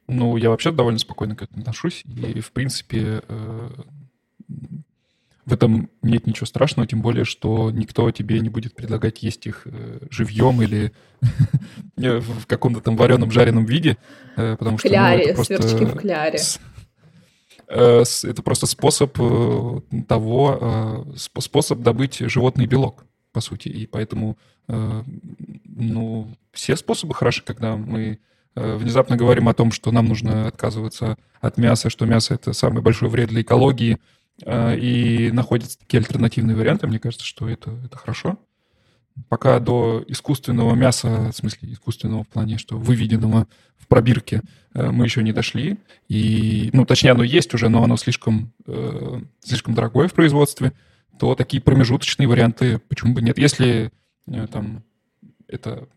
Ну, 0.08 0.37
я 0.37 0.50
вообще 0.50 0.73
довольно 0.73 0.99
спокойно 0.99 1.37
к 1.37 1.42
этому 1.42 1.61
отношусь. 1.61 2.04
И, 2.04 2.40
в 2.40 2.52
принципе, 2.52 3.23
э, 3.28 3.68
в 5.46 5.52
этом 5.52 5.88
нет 6.02 6.26
ничего 6.26 6.46
страшного, 6.46 6.87
тем 6.87 7.00
более, 7.00 7.25
что 7.25 7.70
никто 7.70 8.11
тебе 8.11 8.40
не 8.40 8.49
будет 8.49 8.75
предлагать 8.75 9.23
есть 9.23 9.46
их 9.46 9.62
э, 9.64 10.00
живьем 10.11 10.61
или 10.62 10.92
в 11.96 12.46
каком-то 12.46 12.80
там 12.80 12.96
вареном 12.96 13.30
жареном 13.30 13.64
виде, 13.64 13.96
э, 14.37 14.56
потому 14.56 14.78
что... 14.78 14.88
В 14.88 14.90
кляре, 14.90 15.28
ну, 15.28 15.35
просто... 15.35 15.62
сверчки 15.62 15.85
в 15.85 15.96
кляре. 15.96 16.38
Э, 17.68 18.04
это 18.25 18.42
просто 18.42 18.66
способ 18.66 19.16
того, 20.08 21.06
способ 21.16 21.80
добыть 21.80 22.18
животный 22.18 22.66
белок, 22.66 23.04
по 23.32 23.40
сути. 23.40 23.68
И 23.68 23.87
поэтому, 23.87 24.38
ну, 24.66 26.28
все 26.52 26.76
способы 26.76 27.14
хороши, 27.14 27.42
когда 27.44 27.76
мы 27.76 28.18
внезапно 28.54 29.16
говорим 29.16 29.49
о 29.49 29.54
том, 29.54 29.70
что 29.70 29.90
нам 29.92 30.06
нужно 30.06 30.46
отказываться 30.49 31.18
от 31.40 31.58
мяса, 31.58 31.90
что 31.90 32.06
мясо— 32.06 32.35
это 32.37 32.54
самый 32.54 32.82
большой 32.82 33.11
вред 33.11 33.28
для 33.28 33.42
экологии— 33.42 33.99
и 34.44 35.30
находятся 35.32 35.78
такие 35.78 36.00
альтернативные 36.00 36.56
варианты, 36.56 36.87
мне 36.87 36.99
кажется, 36.99 37.25
что 37.25 37.49
это, 37.49 37.70
это 37.85 37.96
хорошо. 37.96 38.38
Пока 39.30 39.58
до 39.61 40.04
искусственного 40.08 40.75
мяса, 40.75 41.30
в 41.32 41.32
смысле 41.32 41.73
искусственного 41.73 42.25
в 42.25 42.28
плане, 42.28 42.58
что 42.58 42.76
выведенного 42.76 43.46
в 43.78 43.87
пробирке, 43.87 44.37
э, 44.37 44.65
мы 44.76 45.04
еще 45.04 45.23
не 45.23 45.33
дошли. 45.33 45.78
И, 46.09 46.71
ну, 46.73 46.85
точнее, 46.85 47.12
оно 47.12 47.23
есть 47.23 47.54
уже, 47.54 47.68
но 47.68 47.83
оно 47.83 47.97
слишком, 47.97 48.52
э, 48.66 49.21
слишком 49.40 49.75
дорогое 49.75 50.09
в 50.09 50.14
производстве, 50.14 50.73
то 51.18 51.35
такие 51.35 51.62
промежуточные 51.62 52.28
варианты 52.28 52.78
почему 52.78 53.14
бы 53.14 53.23
нет. 53.23 53.38
Если 53.38 53.90
э, 54.26 54.47
там 54.49 54.85
это 55.49 55.88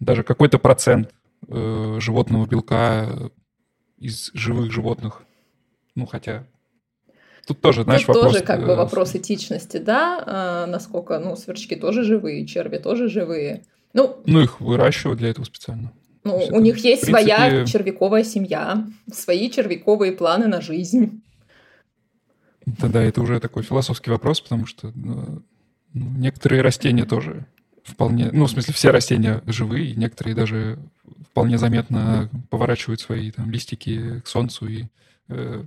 даже 0.00 0.22
какой-то 0.22 0.58
процент 0.58 1.12
животного 1.46 2.46
белка 2.46 3.30
из 3.96 4.30
живых 4.34 4.72
животных, 4.72 5.22
ну, 5.94 6.04
хотя 6.06 6.46
Тут 7.48 7.62
тоже, 7.62 7.82
знаешь, 7.82 8.02
Тут 8.02 8.14
вопрос... 8.14 8.32
тоже 8.34 8.44
как 8.44 8.66
бы 8.66 8.76
вопрос 8.76 9.14
этичности, 9.14 9.78
да, 9.78 10.22
а, 10.26 10.66
насколько, 10.66 11.18
ну, 11.18 11.34
сверчки 11.34 11.76
тоже 11.76 12.04
живые, 12.04 12.46
черви 12.46 12.76
тоже 12.76 13.08
живые. 13.08 13.64
Ну, 13.94 14.18
ну 14.26 14.42
их 14.42 14.60
выращивают 14.60 15.18
для 15.18 15.30
этого 15.30 15.46
специально. 15.46 15.90
Ну, 16.24 16.36
у 16.50 16.60
них 16.60 16.76
есть 16.78 17.02
принципе... 17.02 17.10
своя 17.10 17.64
червяковая 17.64 18.24
семья, 18.24 18.86
свои 19.12 19.50
червяковые 19.50 20.12
планы 20.12 20.46
на 20.46 20.60
жизнь. 20.60 21.22
Да-да, 22.66 23.02
это 23.02 23.22
уже 23.22 23.40
такой 23.40 23.62
философский 23.62 24.10
вопрос, 24.10 24.40
потому 24.40 24.66
что 24.66 24.92
ну, 24.94 25.42
ну, 25.94 26.10
некоторые 26.16 26.62
растения 26.62 27.04
тоже 27.04 27.46
вполне, 27.82 28.30
ну, 28.32 28.44
в 28.44 28.50
смысле, 28.50 28.74
все 28.74 28.90
растения 28.90 29.42
живые, 29.46 29.94
некоторые 29.94 30.34
даже 30.34 30.78
вполне 31.30 31.56
заметно 31.56 32.28
поворачивают 32.50 33.00
свои 33.00 33.30
там 33.30 33.50
листики 33.50 34.20
к 34.20 34.26
солнцу 34.26 34.66
и 34.66 34.84
э, 35.28 35.64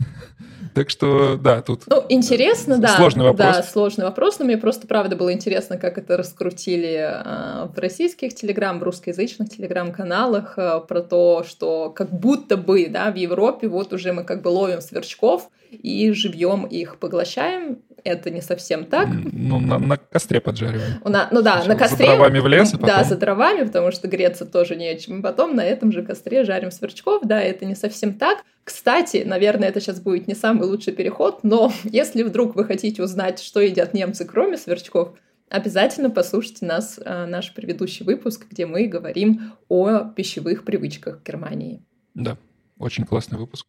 Так 0.74 0.88
что, 0.88 1.36
да, 1.36 1.62
тут... 1.62 1.82
Ну, 1.88 2.04
интересно, 2.08 2.78
да. 2.78 2.96
Сложный 2.96 3.24
вопрос. 3.24 3.56
Да, 3.56 3.62
сложный 3.62 4.04
вопрос, 4.04 4.38
но 4.38 4.44
мне 4.44 4.56
просто, 4.56 4.86
правда, 4.86 5.16
было 5.16 5.32
интересно, 5.32 5.76
как 5.78 5.98
это 5.98 6.16
раскрутили 6.16 6.96
а, 7.02 7.70
в 7.74 7.78
российских 7.78 8.34
телеграм, 8.34 8.78
в 8.78 8.82
русскоязычных 8.82 9.50
телеграм-каналах 9.50 10.54
а, 10.56 10.80
про 10.80 11.02
то, 11.02 11.44
что 11.48 11.90
как 11.90 12.12
будто 12.12 12.56
бы, 12.56 12.86
да, 12.88 13.10
в 13.10 13.16
Европе 13.16 13.66
вот 13.66 13.92
уже 13.92 14.12
мы 14.12 14.22
как 14.22 14.42
бы 14.42 14.48
ловим 14.48 14.80
сверчков 14.80 15.50
и 15.70 16.12
живьем 16.12 16.66
их 16.66 16.98
поглощаем, 16.98 17.80
это 18.04 18.30
не 18.30 18.40
совсем 18.40 18.84
так. 18.84 19.08
Ну, 19.10 19.58
на, 19.60 19.78
на 19.78 19.96
костре 19.96 20.40
поджариваем. 20.40 21.00
На, 21.04 21.28
ну 21.30 21.42
да, 21.42 21.64
на 21.64 21.76
костре. 21.76 22.06
За 22.06 22.12
дровами 22.16 22.38
в 22.38 22.46
лес, 22.46 22.68
а 22.74 22.78
потом... 22.78 22.86
Да, 22.88 23.04
за 23.04 23.16
дровами, 23.16 23.64
потому 23.64 23.90
что 23.92 24.08
греться 24.08 24.46
тоже 24.46 24.76
нечем. 24.76 25.18
И 25.18 25.22
потом 25.22 25.54
на 25.56 25.64
этом 25.64 25.92
же 25.92 26.02
костре 26.02 26.44
жарим 26.44 26.70
сверчков. 26.70 27.22
Да, 27.24 27.40
это 27.40 27.64
не 27.64 27.74
совсем 27.74 28.14
так. 28.14 28.44
Кстати, 28.64 29.24
наверное, 29.26 29.68
это 29.68 29.80
сейчас 29.80 30.00
будет 30.00 30.28
не 30.28 30.34
самый 30.34 30.66
лучший 30.66 30.92
переход, 30.92 31.40
но 31.42 31.72
если 31.84 32.22
вдруг 32.22 32.56
вы 32.56 32.64
хотите 32.64 33.02
узнать, 33.02 33.40
что 33.40 33.60
едят 33.60 33.94
немцы, 33.94 34.24
кроме 34.24 34.56
сверчков, 34.56 35.14
обязательно 35.48 36.10
послушайте 36.10 36.66
нас, 36.66 36.98
а, 37.04 37.26
наш 37.26 37.52
предыдущий 37.54 38.04
выпуск, 38.04 38.46
где 38.50 38.66
мы 38.66 38.86
говорим 38.86 39.52
о 39.68 40.04
пищевых 40.04 40.64
привычках 40.64 41.22
Германии. 41.24 41.82
Да, 42.14 42.36
очень 42.78 43.04
классный 43.04 43.38
выпуск. 43.38 43.66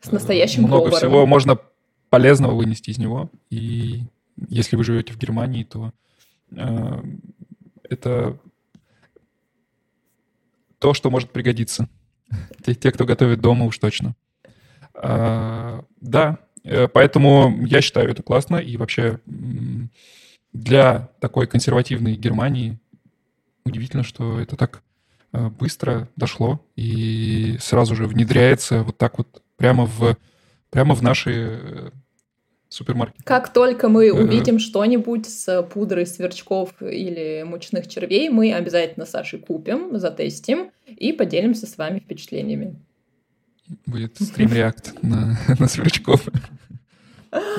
С 0.00 0.12
настоящим 0.12 0.64
Много 0.64 0.90
поваром. 0.90 0.98
всего 0.98 1.26
можно 1.26 1.58
полезного 2.14 2.54
вынести 2.54 2.90
из 2.90 2.98
него. 2.98 3.28
И 3.50 4.04
если 4.48 4.76
вы 4.76 4.84
живете 4.84 5.12
в 5.12 5.18
Германии, 5.18 5.64
то 5.64 5.92
э, 6.52 7.02
это 7.82 8.38
то, 10.78 10.94
что 10.94 11.10
может 11.10 11.30
пригодиться. 11.30 11.88
Те, 12.64 12.76
те, 12.76 12.92
кто 12.92 13.04
готовит 13.04 13.40
дома, 13.40 13.64
уж 13.64 13.78
точно. 13.78 14.14
А, 14.94 15.84
да, 16.00 16.38
э, 16.62 16.86
поэтому 16.86 17.66
я 17.66 17.80
считаю 17.80 18.08
это 18.08 18.22
классно. 18.22 18.58
И 18.58 18.76
вообще 18.76 19.18
для 20.52 21.08
такой 21.18 21.48
консервативной 21.48 22.14
Германии 22.14 22.78
удивительно, 23.64 24.04
что 24.04 24.38
это 24.38 24.54
так 24.54 24.84
э, 25.32 25.48
быстро 25.48 26.08
дошло 26.14 26.64
и 26.76 27.56
сразу 27.60 27.96
же 27.96 28.06
внедряется 28.06 28.84
вот 28.84 28.98
так 28.98 29.18
вот 29.18 29.42
прямо 29.56 29.84
в, 29.84 30.16
прямо 30.70 30.94
в 30.94 31.02
наши 31.02 31.92
супермаркет. 32.74 33.22
Как 33.24 33.52
только 33.52 33.88
мы 33.88 34.12
увидим 34.12 34.58
что-нибудь 34.58 35.26
с 35.26 35.62
пудрой 35.62 36.06
сверчков 36.06 36.70
или 36.80 37.44
мучных 37.44 37.88
червей, 37.88 38.28
мы 38.28 38.52
обязательно 38.52 39.06
Сашей 39.06 39.38
купим, 39.38 39.98
затестим 39.98 40.70
и 40.86 41.12
поделимся 41.12 41.66
с 41.66 41.78
вами 41.78 42.00
впечатлениями. 42.00 42.76
Будет 43.86 44.16
стрим-реакт 44.20 45.02
на, 45.02 45.38
на 45.58 45.68
сверчков. 45.68 46.26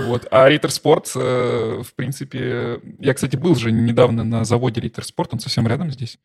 Вот. 0.05 0.27
А 0.31 0.47
Риттер 0.47 0.71
Спорт, 0.71 1.11
э, 1.15 1.81
в 1.83 1.93
принципе... 1.95 2.79
Я, 2.99 3.13
кстати, 3.13 3.35
был 3.35 3.55
же 3.55 3.71
недавно 3.71 4.23
на 4.23 4.45
заводе 4.45 4.81
Риттер 4.81 5.03
Спорт, 5.03 5.33
он 5.33 5.39
совсем 5.39 5.67
рядом 5.67 5.91
здесь. 5.91 6.19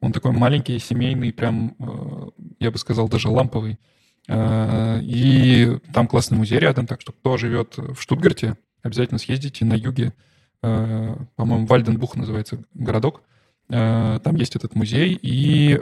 Он 0.00 0.12
такой 0.12 0.32
маленький, 0.32 0.78
семейный, 0.78 1.32
прям, 1.32 1.74
э, 1.78 2.44
я 2.60 2.70
бы 2.70 2.78
сказал, 2.78 3.08
даже 3.08 3.28
ламповый. 3.28 3.78
Э, 4.26 5.00
и 5.02 5.78
там 5.92 6.06
классный 6.06 6.38
музей 6.38 6.58
рядом, 6.58 6.86
так 6.86 7.00
что 7.00 7.12
кто 7.12 7.36
живет 7.36 7.76
в 7.76 8.00
Штутгарте, 8.00 8.56
обязательно 8.82 9.18
съездите 9.18 9.64
на 9.64 9.74
юге, 9.74 10.14
э, 10.62 11.16
по-моему, 11.36 11.66
Вальденбух 11.66 12.16
называется 12.16 12.62
городок. 12.72 13.22
Э, 13.68 14.18
там 14.22 14.36
есть 14.36 14.56
этот 14.56 14.74
музей, 14.74 15.18
и 15.20 15.78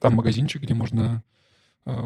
там 0.00 0.14
магазинчик, 0.14 0.62
где 0.62 0.74
можно 0.74 1.22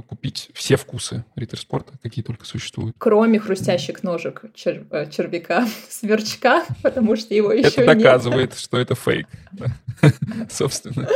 купить 0.08 0.50
все 0.52 0.76
вкусы 0.76 1.24
риттерспорта, 1.36 1.94
какие 2.02 2.22
только 2.22 2.44
существуют. 2.44 2.96
Кроме 2.98 3.38
хрустящих 3.38 4.02
ножек 4.02 4.44
чер... 4.54 4.84
червяка, 5.10 5.66
сверчка, 5.88 6.66
потому 6.82 7.16
что 7.16 7.34
его 7.34 7.50
еще 7.50 7.68
Это 7.68 7.86
доказывает, 7.86 8.58
что 8.58 8.76
это 8.76 8.94
фейк. 8.94 9.26
Собственно. 10.50 11.08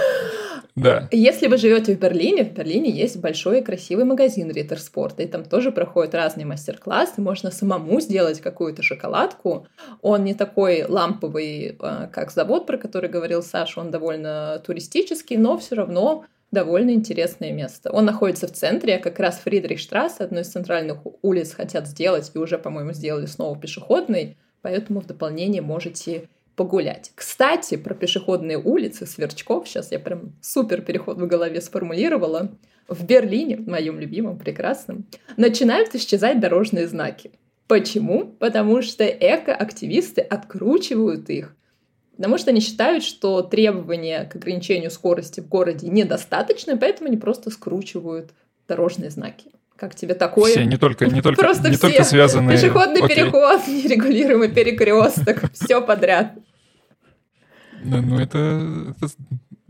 Да. 0.77 1.09
Если 1.13 1.47
вы 1.47 1.57
живете 1.57 1.95
в 1.95 2.01
Берлине, 2.01 2.45
в 2.45 2.53
Берлине 2.53 2.91
есть 2.91 3.19
большой 3.19 3.61
и 3.61 3.63
красивый 3.63 4.05
магазин 4.05 4.51
Риттер 4.51 4.81
Спорта, 4.81 5.23
и 5.23 5.27
там 5.27 5.45
тоже 5.45 5.71
проходят 5.71 6.15
разные 6.15 6.47
мастер-классы, 6.47 7.21
можно 7.21 7.53
самому 7.53 8.01
сделать 8.01 8.41
какую-то 8.41 8.83
шоколадку. 8.83 9.69
Он 10.03 10.25
не 10.25 10.35
такой 10.35 10.85
ламповый, 10.85 11.77
а, 11.79 12.09
как 12.09 12.33
завод, 12.33 12.67
про 12.67 12.77
который 12.77 13.09
говорил 13.09 13.43
Саша, 13.43 13.81
он 13.81 13.93
довольно 13.93 14.61
туристический, 14.67 15.37
но 15.37 15.59
все 15.59 15.77
равно 15.77 16.25
довольно 16.51 16.91
интересное 16.91 17.53
место. 17.53 17.93
Он 17.93 18.05
находится 18.05 18.49
в 18.49 18.53
центре, 18.53 18.99
как 18.99 19.21
раз 19.21 19.39
Фридрихштрассе, 19.39 20.25
одной 20.25 20.43
из 20.43 20.49
центральных 20.49 20.99
улиц 21.23 21.53
хотят 21.53 21.87
сделать, 21.87 22.33
и 22.35 22.39
уже, 22.39 22.59
по-моему, 22.59 22.93
сделали 22.93 23.27
снова 23.27 23.57
пешеходный, 23.57 24.39
поэтому 24.61 25.01
в 25.01 25.07
дополнение 25.07 25.63
можете 25.63 26.29
погулять. 26.57 27.13
Кстати, 27.15 27.77
про 27.77 27.95
пешеходные 27.95 28.59
улицы, 28.59 29.07
сверчков, 29.07 29.69
сейчас 29.69 29.93
я 29.93 29.99
прям 29.99 30.33
супер 30.41 30.83
переход 30.83 31.19
в 31.19 31.27
голове 31.27 31.61
сформулировала. 31.61 32.57
В 32.87 33.05
Берлине, 33.05 33.57
моем 33.57 33.99
любимом, 33.99 34.39
прекрасном, 34.39 35.07
начинают 35.37 35.95
исчезать 35.95 36.39
дорожные 36.39 36.87
знаки. 36.87 37.33
Почему? 37.67 38.27
Потому 38.39 38.83
что 38.83 39.07
экоактивисты 39.07 40.21
откручивают 40.21 41.31
их, 41.31 41.57
потому 42.17 42.37
что 42.37 42.51
они 42.51 42.61
считают, 42.61 43.03
что 43.03 43.41
требования 43.41 44.25
к 44.25 44.37
ограничению 44.37 44.91
скорости 44.91 45.41
в 45.41 45.49
городе 45.49 45.89
недостаточны, 45.89 46.77
поэтому 46.77 47.09
они 47.09 47.17
просто 47.17 47.51
скручивают 47.51 48.33
дорожные 48.69 49.11
знаки. 49.11 49.51
Как 49.85 49.95
тебе 49.95 50.15
такое? 50.15 50.51
Все, 50.51 50.65
не 50.65 50.79
только, 50.79 51.05
не 51.09 51.21
только, 51.21 51.43
Просто 51.43 51.69
не 51.69 51.77
все. 51.77 51.89
только 51.89 52.05
связанные... 52.05 52.57
Пешеходный 52.57 53.03
Окей. 53.03 53.17
переход, 53.17 53.61
нерегулируемый 53.69 54.49
перекресток, 54.49 55.53
все 55.53 55.83
подряд. 55.83 56.33
Ну, 57.83 58.01
ну, 58.01 58.19
это, 58.19 58.95
это 58.97 59.13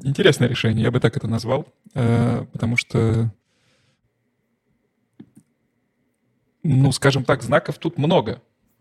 интересное 0.04 0.46
решение, 0.46 0.84
я 0.84 0.92
бы 0.92 1.00
так 1.00 1.16
это 1.16 1.26
назвал, 1.26 1.66
э, 1.94 2.44
потому 2.52 2.76
что, 2.76 3.34
ну, 6.62 6.92
скажем 6.92 7.24
так, 7.24 7.42
знаков 7.42 7.78
тут 7.78 7.98
много 7.98 8.40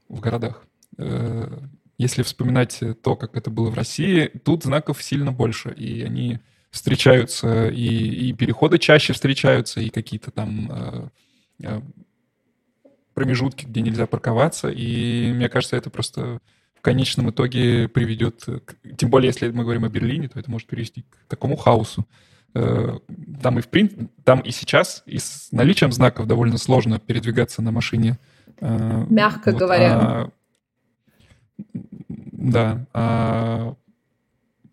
в 0.10 0.20
городах. 0.20 0.68
Э, 1.00 1.50
Если 1.98 2.22
вспоминать 2.22 2.80
то, 3.02 3.16
как 3.16 3.36
это 3.36 3.50
было 3.50 3.72
в 3.72 3.74
России, 3.74 4.28
тут 4.28 4.66
знаков 4.66 5.02
сильно 5.02 5.32
больше, 5.32 5.74
и 5.74 6.04
они 6.04 6.42
встречаются, 6.74 7.70
и, 7.70 7.86
и 8.30 8.34
переходы 8.34 8.80
чаще 8.80 9.13
встречаются, 9.13 9.80
и 9.80 9.89
какие-то 9.89 10.32
там 10.32 10.72
э, 10.72 11.08
э, 11.63 11.82
промежутки, 13.13 13.65
где 13.68 13.82
нельзя 13.82 14.08
парковаться, 14.08 14.70
и 14.70 15.32
мне 15.34 15.50
кажется, 15.50 15.77
это 15.77 15.92
просто 15.92 16.39
в 16.74 16.82
конечном 16.82 17.30
итоге 17.30 17.88
приведет, 17.88 18.44
к- 18.65 18.75
тем 18.98 19.10
более 19.12 19.27
если 19.27 19.51
мы 19.51 19.63
говорим 19.63 19.86
о 19.86 19.89
Берлине, 19.89 20.27
то 20.30 20.39
это 20.39 20.50
может 20.50 20.68
привести 20.68 21.03
к 21.03 21.30
такому 21.30 21.56
хаосу. 21.58 22.08
Э, 22.56 22.98
Там 23.42 23.60
и 23.60 23.62
в 23.62 23.70
прин- 23.70 24.10
там 24.24 24.39
и 24.42 24.50
сейчас, 24.51 25.03
и 25.06 25.20
с 25.20 25.50
наличием 25.51 25.92
знаков 25.92 26.25
довольно 26.25 26.58
сложно 26.58 27.00
передвигаться 27.00 27.62
на 27.62 27.72
машине. 27.72 28.18
Э, 28.60 29.06
Мягко 29.10 29.51
говоря. 29.51 30.00
а, 30.00 30.30
да. 32.32 32.86
а 32.94 33.75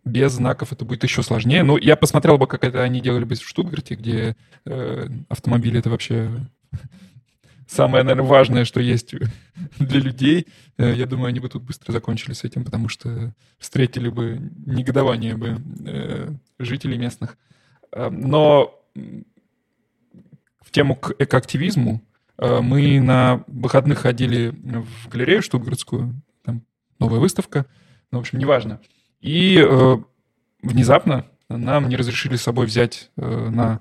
без 0.05 0.33
знаков 0.33 0.73
это 0.73 0.85
будет 0.85 1.05
еще 1.05 1.23
сложнее. 1.23 1.63
Ну, 1.63 1.77
я 1.77 1.97
посмотрел 1.97 2.39
бы, 2.39 2.47
как 2.47 2.65
это 2.65 2.83
они 2.83 3.01
делали 3.01 3.25
бы 3.25 3.35
в 3.35 3.49
Штутгарте, 3.49 3.95
где 3.95 4.37
э, 4.65 5.07
автомобиль 5.29 5.77
это 5.77 5.91
вообще 5.91 6.31
самое, 7.67 8.03
наверное, 8.03 8.29
важное, 8.29 8.65
что 8.65 8.81
есть 8.81 9.15
для 9.79 10.01
людей. 10.01 10.47
Э, 10.79 10.95
Я 10.95 11.07
думаю, 11.07 11.29
они 11.29 11.41
бы 11.41 11.49
тут 11.49 11.63
быстро 11.63 11.93
закончили 11.93 12.33
с 12.33 12.45
этим, 12.45 12.65
потому 12.65 12.89
что 12.89 13.33
встретили 13.59 14.09
бы 14.09 14.51
негодование 14.67 15.37
бы 15.37 15.61
э, 15.87 16.31
жителей 16.59 16.99
местных. 16.99 17.37
Э, 17.93 18.09
Но 18.11 18.83
в 20.61 20.71
тему 20.71 20.97
к 20.97 21.15
экоактивизму 21.19 22.01
э, 22.39 22.61
мы 22.61 23.01
на 23.01 23.45
выходных 23.47 23.99
ходили 23.99 24.49
в 24.49 25.09
галерею 25.09 25.43
штутгартскую, 25.43 26.15
там 26.45 26.63
новая 26.99 27.19
выставка, 27.21 27.67
ну, 28.11 28.19
в 28.19 28.21
общем, 28.23 28.39
неважно. 28.39 28.81
И 29.21 29.59
э, 29.59 29.97
внезапно 30.63 31.27
нам 31.49 31.89
не 31.89 31.97
разрешили 31.97 32.37
с 32.37 32.43
собой 32.43 32.67
взять 32.67 33.11
э, 33.17 33.49
на 33.51 33.81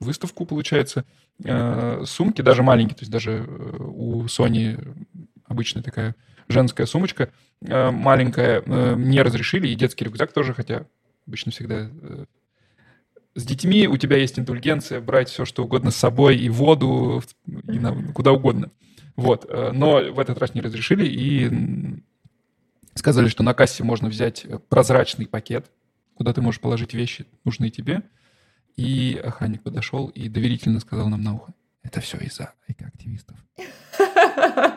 выставку, 0.00 0.44
получается, 0.44 1.04
э, 1.42 2.02
сумки, 2.04 2.42
даже 2.42 2.62
маленькие, 2.62 2.96
то 2.96 3.02
есть 3.02 3.12
даже 3.12 3.44
э, 3.46 3.76
у 3.78 4.24
Sony 4.24 5.06
обычная 5.46 5.82
такая 5.82 6.14
женская 6.48 6.86
сумочка 6.86 7.30
э, 7.62 7.90
маленькая, 7.90 8.62
э, 8.64 8.94
не 8.96 9.22
разрешили, 9.22 9.68
и 9.68 9.74
детский 9.74 10.04
рюкзак 10.04 10.32
тоже, 10.32 10.52
хотя 10.54 10.86
обычно 11.26 11.52
всегда 11.52 11.88
э, 11.90 12.24
с 13.34 13.44
детьми 13.44 13.86
у 13.86 13.96
тебя 13.96 14.16
есть 14.16 14.38
индульгенция 14.38 15.00
брать 15.00 15.28
все, 15.28 15.44
что 15.44 15.64
угодно 15.64 15.90
с 15.90 15.96
собой, 15.96 16.36
и 16.36 16.48
воду, 16.48 17.22
и 17.46 17.78
на- 17.78 18.12
куда 18.12 18.32
угодно. 18.32 18.70
Вот. 19.14 19.46
э, 19.48 19.72
Но 19.72 20.12
в 20.12 20.18
этот 20.18 20.38
раз 20.38 20.54
не 20.54 20.60
разрешили, 20.60 21.06
и 21.06 21.50
сказали, 22.98 23.28
что 23.28 23.42
на 23.42 23.54
кассе 23.54 23.84
можно 23.84 24.08
взять 24.08 24.46
прозрачный 24.68 25.26
пакет, 25.26 25.70
куда 26.14 26.32
ты 26.32 26.40
можешь 26.40 26.60
положить 26.60 26.94
вещи, 26.94 27.26
нужные 27.44 27.70
тебе. 27.70 28.02
И 28.76 29.20
охранник 29.24 29.62
подошел 29.62 30.08
и 30.08 30.28
доверительно 30.28 30.80
сказал 30.80 31.08
нам 31.08 31.22
на 31.22 31.34
ухо, 31.34 31.54
это 31.82 32.00
все 32.00 32.18
из-за 32.18 32.52
экоактивистов. 32.68 33.36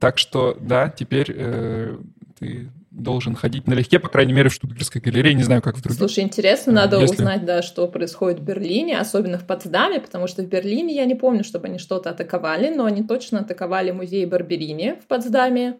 Так 0.00 0.18
что, 0.18 0.56
да, 0.60 0.88
теперь 0.88 1.32
э, 1.34 1.96
ты 2.38 2.70
должен 2.90 3.34
ходить 3.34 3.66
налегке, 3.66 3.98
по 3.98 4.08
крайней 4.08 4.32
мере, 4.32 4.48
в 4.48 4.52
Штутгарской 4.52 5.00
галерее. 5.00 5.34
Не 5.34 5.42
знаю, 5.42 5.62
как 5.62 5.76
в 5.76 5.82
других. 5.82 5.98
Слушай, 5.98 6.24
интересно, 6.24 6.72
надо 6.72 6.98
Если- 6.98 7.14
узнать, 7.14 7.44
да, 7.44 7.62
что 7.62 7.86
происходит 7.88 8.40
в 8.40 8.42
Берлине, 8.42 8.98
особенно 8.98 9.38
в 9.38 9.46
Потсдаме, 9.46 10.00
потому 10.00 10.26
что 10.26 10.42
в 10.42 10.48
Берлине 10.48 10.94
я 10.94 11.04
не 11.04 11.14
помню, 11.14 11.44
чтобы 11.44 11.66
они 11.66 11.78
что-то 11.78 12.10
атаковали, 12.10 12.74
но 12.74 12.84
они 12.84 13.02
точно 13.02 13.40
атаковали 13.40 13.90
музей 13.90 14.26
Барберини 14.26 14.98
в 15.02 15.06
Потсдаме. 15.06 15.78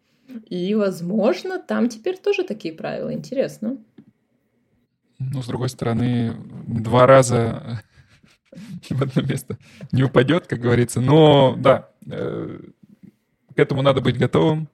И, 0.49 0.75
возможно, 0.75 1.59
там 1.59 1.89
теперь 1.89 2.17
тоже 2.19 2.45
такие 2.45 2.75
правила. 2.75 3.13
Интересно. 3.13 3.79
Но, 5.19 5.43
с 5.43 5.47
другой 5.47 5.69
стороны, 5.69 6.35
два 6.67 7.07
раза 7.07 7.83
в 8.91 9.03
одно 9.03 9.23
место 9.23 9.59
не 9.93 10.03
упадет, 10.03 10.47
как 10.47 10.61
говорится. 10.61 11.01
Но, 11.01 11.57
да, 11.57 11.91
э, 12.11 12.61
к 13.55 13.59
этому 13.59 13.83
надо 13.83 14.01
быть 14.01 14.19
готовым. 14.19 14.69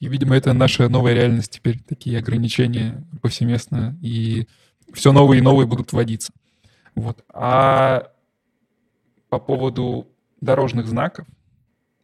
И, 0.00 0.08
видимо, 0.08 0.36
это 0.36 0.52
наша 0.52 0.88
новая 0.88 1.14
реальность 1.14 1.52
теперь. 1.52 1.80
Такие 1.82 2.18
ограничения 2.18 3.04
повсеместно. 3.22 3.96
И 4.02 4.46
все 4.92 5.12
новые 5.12 5.38
и 5.38 5.42
новые 5.42 5.66
будут 5.66 5.92
вводиться. 5.92 6.32
Вот. 6.94 7.24
А 7.32 8.12
по 9.28 9.38
поводу 9.38 10.08
дорожных 10.40 10.86
знаков 10.86 11.26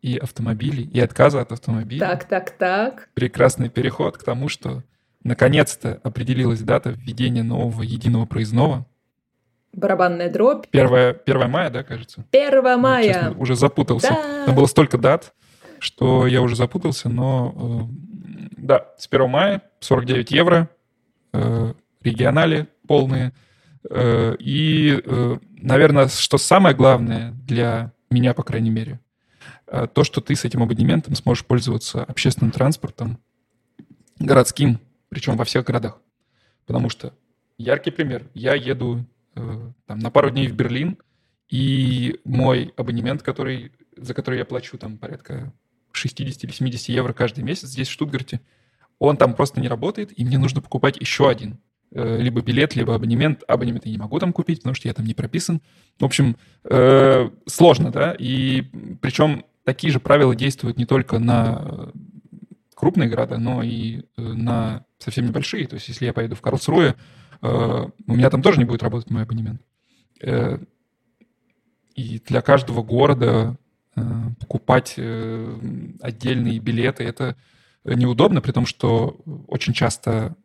и 0.02 0.16
автомобилей, 0.18 0.84
и 0.84 1.00
отказа 1.00 1.40
от 1.40 1.52
автомобиля 1.52 2.00
Так, 2.00 2.24
так, 2.24 2.50
так. 2.50 3.08
прекрасный 3.14 3.70
переход 3.70 4.18
к 4.18 4.24
тому, 4.24 4.48
что 4.48 4.82
наконец-то 5.22 6.00
определилась 6.02 6.60
дата 6.60 6.90
введения 6.90 7.44
нового 7.44 7.82
единого 7.82 8.26
проездного. 8.26 8.84
Барабанная 9.72 10.28
дробь. 10.30 10.66
1, 10.72 11.16
1 11.24 11.50
мая, 11.50 11.70
да, 11.70 11.82
кажется? 11.84 12.24
1 12.32 12.64
Я, 12.66 12.76
мая. 12.76 13.04
честно, 13.04 13.38
уже 13.38 13.54
запутался. 13.54 14.08
Да. 14.08 14.46
Там 14.46 14.54
было 14.56 14.66
столько 14.66 14.98
дат, 14.98 15.32
что 15.78 16.26
я 16.26 16.42
уже 16.42 16.56
запутался, 16.56 17.08
но 17.08 17.88
э, 17.88 18.48
да, 18.58 18.86
с 18.98 19.08
1 19.10 19.30
мая 19.30 19.62
49 19.80 20.30
евро, 20.32 20.68
э, 21.32 21.72
регионали 22.02 22.66
полные. 22.86 23.32
Э, 23.88 24.34
и, 24.38 25.00
э, 25.04 25.38
наверное, 25.56 26.08
что 26.08 26.38
самое 26.38 26.74
главное 26.74 27.32
для 27.46 27.92
меня, 28.10 28.34
по 28.34 28.42
крайней 28.42 28.70
мере, 28.70 29.00
то, 29.94 30.04
что 30.04 30.20
ты 30.20 30.36
с 30.36 30.44
этим 30.44 30.62
абонементом 30.62 31.14
сможешь 31.14 31.44
пользоваться 31.44 32.04
общественным 32.04 32.50
транспортом 32.52 33.18
городским, 34.18 34.78
причем 35.08 35.36
во 35.36 35.44
всех 35.44 35.64
городах. 35.64 36.00
Потому 36.66 36.88
что, 36.88 37.14
яркий 37.58 37.90
пример, 37.90 38.26
я 38.34 38.54
еду 38.54 39.04
э, 39.34 39.70
там, 39.86 39.98
на 39.98 40.10
пару 40.10 40.30
дней 40.30 40.48
в 40.48 40.54
Берлин, 40.54 40.98
и 41.48 42.20
мой 42.24 42.72
абонемент, 42.76 43.22
который, 43.22 43.72
за 43.96 44.14
который 44.14 44.38
я 44.38 44.44
плачу 44.44 44.78
там 44.78 44.96
порядка 44.96 45.52
60 45.92 46.44
или 46.44 46.52
70 46.52 46.88
евро 46.88 47.12
каждый 47.12 47.44
месяц 47.44 47.68
здесь, 47.68 47.88
в 47.88 47.92
Штутгарте, 47.92 48.40
он 48.98 49.16
там 49.16 49.34
просто 49.34 49.60
не 49.60 49.68
работает, 49.68 50.18
и 50.18 50.24
мне 50.24 50.38
нужно 50.38 50.60
покупать 50.60 50.96
еще 50.98 51.28
один. 51.28 51.58
Э, 51.90 52.18
Либо 52.18 52.40
билет, 52.40 52.74
либо 52.76 52.94
абонемент. 52.94 53.42
Абонемент 53.48 53.84
я 53.84 53.92
не 53.92 53.98
могу 53.98 54.18
там 54.18 54.32
купить, 54.32 54.58
потому 54.60 54.74
что 54.74 54.88
я 54.88 54.94
там 54.94 55.04
не 55.04 55.14
прописан. 55.14 55.60
В 55.98 56.04
общем, 56.04 56.36
э, 56.64 57.28
сложно, 57.46 57.90
да, 57.90 58.14
и 58.18 58.62
причем 59.00 59.44
такие 59.64 59.92
же 59.92 60.00
правила 60.00 60.34
действуют 60.34 60.78
не 60.78 60.86
только 60.86 61.18
на 61.18 61.62
э, 61.64 61.90
крупные 62.74 63.08
города, 63.08 63.38
но 63.38 63.62
и 63.62 64.02
э, 64.16 64.22
на 64.22 64.84
совсем 64.98 65.26
небольшие. 65.26 65.66
То 65.66 65.74
есть, 65.74 65.88
если 65.88 66.06
я 66.06 66.12
поеду 66.12 66.34
в 66.34 66.40
Карлсруэ, 66.40 66.94
э, 67.42 67.86
у 68.06 68.12
меня 68.12 68.30
там 68.30 68.42
тоже 68.42 68.58
не 68.58 68.64
будет 68.64 68.82
работать 68.82 69.10
мой 69.10 69.22
абонемент. 69.22 69.60
И 71.94 72.20
для 72.26 72.42
каждого 72.42 72.82
города 72.82 73.56
покупать 74.38 74.96
отдельные 74.96 76.60
билеты 76.60 77.02
это 77.04 77.36
неудобно, 77.84 78.40
при 78.40 78.52
том, 78.52 78.66
что 78.66 79.20
очень 79.48 79.72
часто 79.72 80.36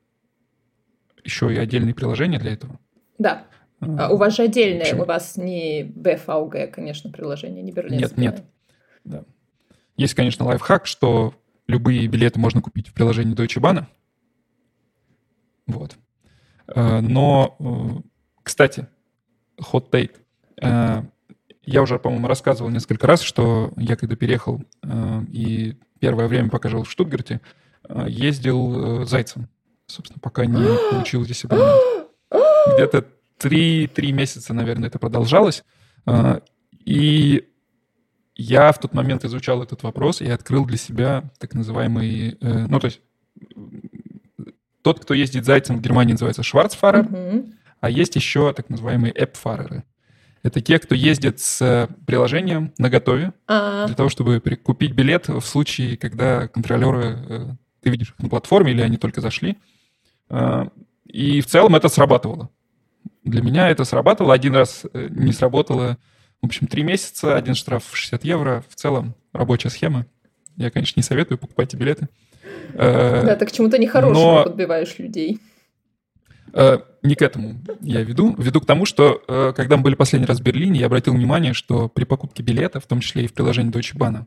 еще 1.24 1.54
и 1.54 1.58
отдельные 1.58 1.94
приложения 1.94 2.40
для 2.40 2.54
этого. 2.54 2.80
Да. 3.20 3.46
А 3.80 4.10
у 4.12 4.18
вас 4.18 4.36
же 4.36 4.44
отдельное, 4.44 4.82
Почему? 4.82 5.04
у 5.04 5.06
вас 5.06 5.38
не 5.38 5.84
BFAUG, 5.84 6.68
конечно, 6.68 7.12
приложение, 7.12 7.62
не 7.62 7.72
берлинское. 7.72 8.10
Нет, 8.10 8.18
нет. 8.18 8.46
Есть, 9.96 10.14
конечно, 10.14 10.46
лайфхак, 10.46 10.86
что 10.86 11.34
любые 11.68 12.08
билеты 12.08 12.40
можно 12.40 12.62
купить 12.62 12.90
в 12.90 12.94
приложении 12.94 13.36
Deutsche 13.36 13.60
Bahn. 13.62 13.86
Вот. 15.66 15.98
Э, 16.68 17.02
Но, 17.02 17.56
э, 17.60 18.02
кстати, 18.44 18.88
hot 19.60 19.90
take. 19.92 20.16
Я 21.70 21.82
уже, 21.82 22.00
по-моему, 22.00 22.28
рассказывал 22.28 22.70
несколько 22.70 23.08
раз, 23.08 23.22
что 23.22 23.74
я 23.76 23.98
когда 23.98 24.16
переехал 24.16 24.64
и 25.28 25.76
первое 26.00 26.30
время, 26.30 26.50
пока 26.50 26.70
жил 26.70 26.84
в 26.84 26.90
Штутгарте, 26.90 27.42
ездил 28.08 29.04
зайцем. 29.04 29.50
Собственно, 29.86 30.20
пока 30.22 30.46
не 30.46 30.56
получил 30.92 31.26
здесь 31.26 31.44
абонемент. 31.44 32.10
Где-то 32.74 33.06
три, 33.38 33.88
три 33.88 34.14
месяца, 34.14 34.54
наверное, 34.54 34.88
это 34.88 34.98
продолжалось. 34.98 35.66
И 36.86 37.50
я 38.38 38.72
в 38.72 38.80
тот 38.80 38.94
момент 38.94 39.26
изучал 39.26 39.64
этот 39.64 39.84
вопрос 39.84 40.22
и 40.22 40.30
открыл 40.30 40.66
для 40.66 40.78
себя 40.78 41.30
так 41.40 41.56
называемый, 41.56 42.38
э, 42.40 42.68
ну, 42.68 42.80
то 42.80 42.86
есть 42.86 43.02
тот, 44.84 45.00
кто 45.00 45.14
ездит 45.14 45.44
зайцем 45.44 45.78
в 45.78 45.82
Германии, 45.82 46.14
называется 46.14 46.44
Шварцфарер, 46.44 47.06
uh-huh. 47.06 47.54
а 47.82 47.90
есть 47.90 48.16
еще 48.16 48.54
так 48.54 48.70
называемые 48.70 49.12
эпфареры. 49.14 49.84
Это 50.44 50.62
те, 50.62 50.80
кто 50.80 50.96
ездит 50.96 51.40
с 51.40 51.90
приложением 52.06 52.74
на 52.78 52.90
готове 52.90 53.34
uh-huh. 53.48 53.88
для 53.88 53.96
того, 53.96 54.08
чтобы 54.08 54.40
купить 54.40 54.94
билет 54.94 55.28
в 55.28 55.42
случае, 55.42 55.98
когда 55.98 56.48
контролеры, 56.48 57.18
э, 57.28 57.46
ты 57.82 57.90
видишь 57.90 58.12
их 58.12 58.20
на 58.20 58.30
платформе 58.30 58.72
или 58.72 58.82
они 58.82 58.98
только 58.98 59.20
зашли. 59.20 59.58
Э, 60.30 60.68
и 61.06 61.42
в 61.42 61.48
целом 61.48 61.76
это 61.76 61.90
срабатывало. 61.90 62.50
Для 63.24 63.42
меня 63.42 63.70
это 63.70 63.84
срабатывало. 63.84 64.34
Один 64.34 64.56
раз 64.56 64.86
э, 64.94 65.08
не 65.10 65.34
сработало 65.34 65.98
в 66.42 66.46
общем, 66.46 66.68
три 66.68 66.84
месяца, 66.84 67.36
один 67.36 67.56
штраф 67.56 67.84
60 67.92 68.24
евро. 68.24 68.64
В 68.70 68.76
целом 68.76 69.16
рабочая 69.34 69.70
схема. 69.70 70.06
Я, 70.56 70.72
конечно, 70.72 71.00
не 71.00 71.04
советую, 71.04 71.38
покупайте 71.38 71.78
билеты. 71.78 72.08
Э, 72.74 73.24
да, 73.26 73.36
так 73.36 73.50
к 73.50 73.52
чему-то 73.52 73.78
нехорошему 73.78 74.36
Но... 74.36 74.44
подбиваешь 74.44 74.98
людей. 74.98 75.40
Э, 76.54 76.80
не 77.04 77.16
к 77.16 77.22
этому 77.22 77.56
я 77.82 78.02
веду. 78.02 78.36
Веду 78.38 78.62
к 78.62 78.66
тому, 78.66 78.86
что 78.86 79.22
э, 79.28 79.54
когда 79.56 79.78
мы 79.78 79.84
были 79.84 79.96
последний 79.96 80.28
раз 80.28 80.40
в 80.40 80.44
Берлине, 80.44 80.80
я 80.80 80.88
обратил 80.88 81.14
внимание, 81.14 81.54
что 81.54 81.90
при 81.90 82.04
покупке 82.04 82.44
билета, 82.44 82.80
в 82.80 82.86
том 82.86 83.00
числе 83.00 83.26
и 83.26 83.28
в 83.28 83.34
приложении 83.34 83.72
Deutsche 83.72 83.96
Bahn, 83.96 84.26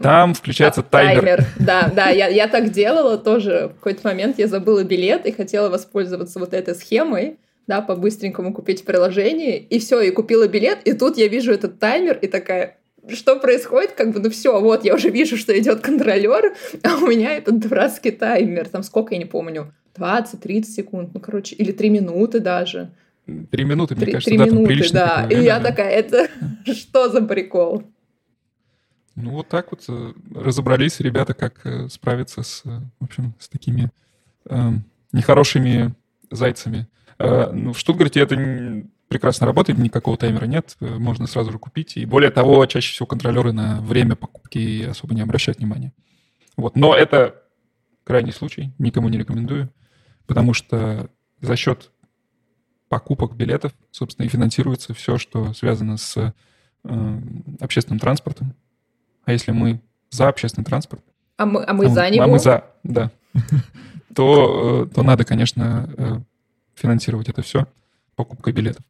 там 0.00 0.34
включается 0.34 0.82
таймер. 0.82 1.22
таймер. 1.22 1.46
Да, 1.58 1.90
да, 1.94 2.08
я, 2.10 2.28
я 2.28 2.48
так 2.48 2.70
делала 2.70 3.18
тоже. 3.18 3.72
В 3.74 3.74
какой-то 3.74 4.06
момент 4.06 4.38
я 4.38 4.46
забыла 4.46 4.84
билет 4.84 5.26
и 5.26 5.32
хотела 5.32 5.68
воспользоваться 5.68 6.38
вот 6.38 6.54
этой 6.54 6.74
схемой 6.74 7.38
да, 7.70 7.80
по-быстренькому 7.82 8.52
купить 8.52 8.84
приложение, 8.84 9.56
и 9.60 9.78
все, 9.78 10.00
и 10.00 10.10
купила 10.10 10.48
билет, 10.48 10.80
и 10.84 10.92
тут 10.92 11.16
я 11.16 11.28
вижу 11.28 11.52
этот 11.52 11.78
таймер, 11.78 12.18
и 12.18 12.26
такая, 12.26 12.78
что 13.08 13.36
происходит, 13.36 13.92
как 13.92 14.12
бы, 14.12 14.18
ну 14.18 14.28
все, 14.28 14.60
вот, 14.60 14.84
я 14.84 14.92
уже 14.92 15.08
вижу, 15.08 15.36
что 15.36 15.56
идет 15.56 15.80
контролер, 15.80 16.52
а 16.82 16.96
у 16.96 17.06
меня 17.06 17.32
этот 17.36 17.60
дурацкий 17.60 18.10
таймер, 18.10 18.68
там 18.68 18.82
сколько, 18.82 19.14
я 19.14 19.18
не 19.18 19.24
помню, 19.24 19.72
20-30 19.96 20.64
секунд, 20.64 21.10
ну, 21.14 21.20
короче, 21.20 21.54
или 21.54 21.70
3 21.70 21.90
минуты 21.90 22.40
даже. 22.40 22.90
Три 23.52 23.62
минуты, 23.62 23.94
мне 23.94 24.06
3, 24.06 24.12
кажется, 24.12 24.30
3 24.30 24.38
да, 24.38 24.44
минуты, 24.46 24.92
да. 24.92 25.28
И 25.30 25.44
я 25.44 25.60
такая, 25.60 25.90
это 25.90 26.28
что 26.74 27.08
за 27.08 27.22
прикол? 27.22 27.84
Ну, 29.14 29.30
вот 29.30 29.46
так 29.48 29.70
вот 29.70 29.84
э, 29.88 30.12
разобрались 30.34 30.98
ребята, 30.98 31.34
как 31.34 31.64
э, 31.64 31.88
справиться 31.88 32.42
с, 32.42 32.62
э, 32.64 32.80
в 32.98 33.04
общем, 33.04 33.34
с 33.38 33.48
такими 33.48 33.90
э, 34.46 34.70
нехорошими 35.12 35.94
зайцами. 36.30 36.88
Э, 37.20 37.50
ну, 37.52 37.74
в 37.74 37.78
Штутгарте 37.78 38.20
это 38.20 38.34
прекрасно 39.08 39.46
работает, 39.46 39.78
никакого 39.78 40.16
таймера 40.16 40.46
нет, 40.46 40.76
э, 40.80 40.86
можно 40.86 41.26
сразу 41.26 41.52
же 41.52 41.58
купить. 41.58 41.98
И 41.98 42.06
более 42.06 42.30
того, 42.30 42.64
чаще 42.64 42.92
всего 42.92 43.06
контролеры 43.06 43.52
на 43.52 43.82
время 43.82 44.16
покупки 44.16 44.84
особо 44.84 45.14
не 45.14 45.20
обращают 45.20 45.58
внимания. 45.58 45.92
Вот. 46.56 46.76
Но 46.76 46.94
это 46.94 47.42
крайний 48.04 48.32
случай, 48.32 48.72
никому 48.78 49.10
не 49.10 49.18
рекомендую, 49.18 49.70
потому 50.26 50.54
что 50.54 51.10
за 51.42 51.56
счет 51.56 51.90
покупок 52.88 53.36
билетов, 53.36 53.72
собственно, 53.90 54.24
и 54.24 54.30
финансируется 54.30 54.94
все, 54.94 55.18
что 55.18 55.52
связано 55.52 55.98
с 55.98 56.16
э, 56.84 57.20
общественным 57.60 57.98
транспортом. 57.98 58.54
А 59.24 59.32
если 59.32 59.52
мы 59.52 59.82
за 60.08 60.28
общественный 60.28 60.64
транспорт... 60.64 61.04
А 61.36 61.44
мы, 61.44 61.64
а 61.64 61.74
мы 61.74 61.86
а, 61.86 61.88
за 61.90 62.08
него? 62.08 62.24
А 62.24 62.26
мы 62.26 62.38
за, 62.38 62.64
да. 62.82 63.10
То, 64.14 64.86
э, 64.86 64.94
то 64.94 65.02
надо, 65.02 65.24
конечно, 65.24 66.24
финансировать 66.80 67.28
это 67.28 67.42
все 67.42 67.66
покупкой 68.16 68.52
билетов. 68.52 68.84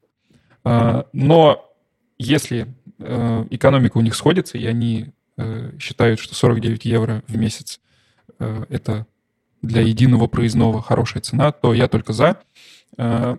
А, 0.64 1.06
но 1.12 1.70
если 2.18 2.68
э, 2.98 3.46
экономика 3.50 3.98
у 3.98 4.02
них 4.02 4.14
сходится, 4.14 4.58
и 4.58 4.66
они 4.66 5.12
э, 5.36 5.72
считают, 5.78 6.20
что 6.20 6.34
49 6.34 6.84
евро 6.84 7.22
в 7.26 7.36
месяц 7.36 7.80
э, 8.38 8.64
это 8.68 9.06
для 9.62 9.82
единого 9.82 10.26
проездного 10.26 10.82
хорошая 10.82 11.22
цена, 11.22 11.52
то 11.52 11.74
я 11.74 11.88
только 11.88 12.12
за. 12.12 12.40
То, 12.96 13.38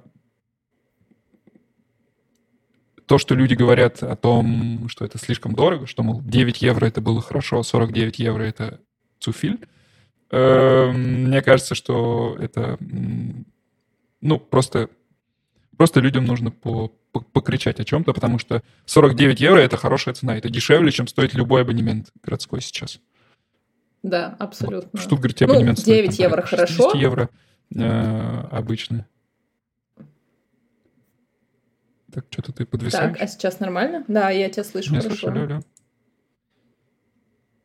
что 3.18 3.36
люди 3.36 3.56
говорят 3.56 4.04
о 4.04 4.16
том, 4.16 4.88
что 4.88 5.04
это 5.04 5.18
слишком 5.18 5.54
дорого, 5.54 5.88
что, 5.88 6.04
мол, 6.04 6.22
9 6.22 6.62
евро 6.62 6.86
это 6.86 7.02
было 7.02 7.22
хорошо, 7.22 7.62
49 7.64 8.20
а 8.20 8.24
евро 8.24 8.44
это 8.44 8.80
цуфиль, 9.20 9.68
мне 10.32 11.42
кажется, 11.42 11.76
что 11.76 12.38
это 12.40 12.78
ну, 14.22 14.40
просто, 14.40 14.90
просто 15.78 16.00
людям 16.00 16.26
нужно 16.26 16.52
по, 16.52 16.90
по, 17.12 17.22
покричать 17.22 17.80
о 17.80 17.86
чем-то, 17.86 18.14
потому 18.14 18.40
что 18.40 18.64
49 18.86 19.42
евро— 19.42 19.60
это 19.60 19.78
хорошая 19.78 20.14
цена. 20.14 20.38
Это 20.38 20.50
дешевле, 20.50 20.92
чем 20.92 21.08
стоит 21.08 21.34
любой 21.34 21.62
абонемент 21.62 22.12
городской 22.24 22.62
сейчас. 22.62 23.00
Да, 24.04 24.36
абсолютно. 24.40 24.90
Вот. 24.94 25.00
В 25.00 25.04
Штутгарте 25.04 25.46
ну, 25.46 25.54
абонемент 25.54 25.84
9 25.84 26.14
стоит, 26.14 26.26
евро 26.26 26.42
хорошо. 26.42 26.94
евро 26.96 27.30
э, 27.76 28.48
обычно. 28.52 29.08
Так, 32.12 32.26
что-то 32.30 32.52
ты 32.52 32.66
подвисаешь. 32.66 33.14
Так, 33.14 33.22
а 33.22 33.28
сейчас 33.28 33.60
нормально? 33.60 34.04
Да, 34.08 34.30
я 34.32 34.50
тебя 34.50 34.64
слышу 34.64 34.94
я 34.94 35.02
хорошо. 35.02 35.32
Слышу. 35.32 35.64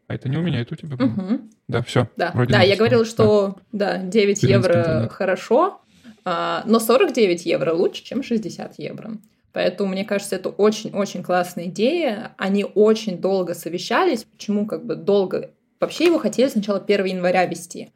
А 0.09 0.15
это 0.15 0.29
не 0.29 0.37
у 0.37 0.43
меня, 0.43 0.61
это 0.61 0.75
у 0.75 0.77
тебя. 0.77 1.05
Угу. 1.05 1.41
Да, 1.69 1.83
все. 1.83 2.09
Да, 2.17 2.33
да 2.33 2.63
я 2.63 2.77
говорила, 2.77 3.05
что 3.05 3.59
да, 3.73 3.99
да 3.99 4.05
9 4.05 4.43
евро 4.45 4.79
интернет. 4.79 5.13
хорошо, 5.13 5.81
но 6.27 6.81
49 6.81 7.47
евро 7.47 7.73
лучше, 7.73 8.05
чем 8.05 8.23
60 8.23 8.79
евро. 8.79 9.13
Поэтому, 9.53 9.89
мне 9.89 10.05
кажется, 10.05 10.37
это 10.37 10.51
очень-очень 10.51 11.23
классная 11.23 11.65
идея. 11.65 12.35
Они 12.37 12.65
очень 12.65 13.19
долго 13.19 13.55
совещались. 13.55 14.25
Почему 14.25 14.67
как 14.67 14.85
бы 14.85 14.97
долго? 14.97 15.53
Вообще 15.81 16.07
его 16.07 16.19
хотели 16.19 16.49
сначала 16.49 16.79
1 16.79 17.05
января 17.07 17.47
вести. 17.47 17.91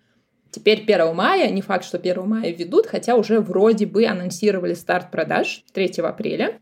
Теперь 0.51 0.81
1 0.83 1.14
мая, 1.14 1.51
не 1.51 1.61
факт, 1.61 1.85
что 1.85 1.99
1 1.99 2.27
мая 2.27 2.51
ведут, 2.51 2.87
хотя 2.87 3.14
уже 3.14 3.40
вроде 3.40 3.85
бы 3.85 4.07
анонсировали 4.07 4.75
старт 4.75 5.11
продаж 5.11 5.64
3 5.75 6.01
апреля. 6.03 6.61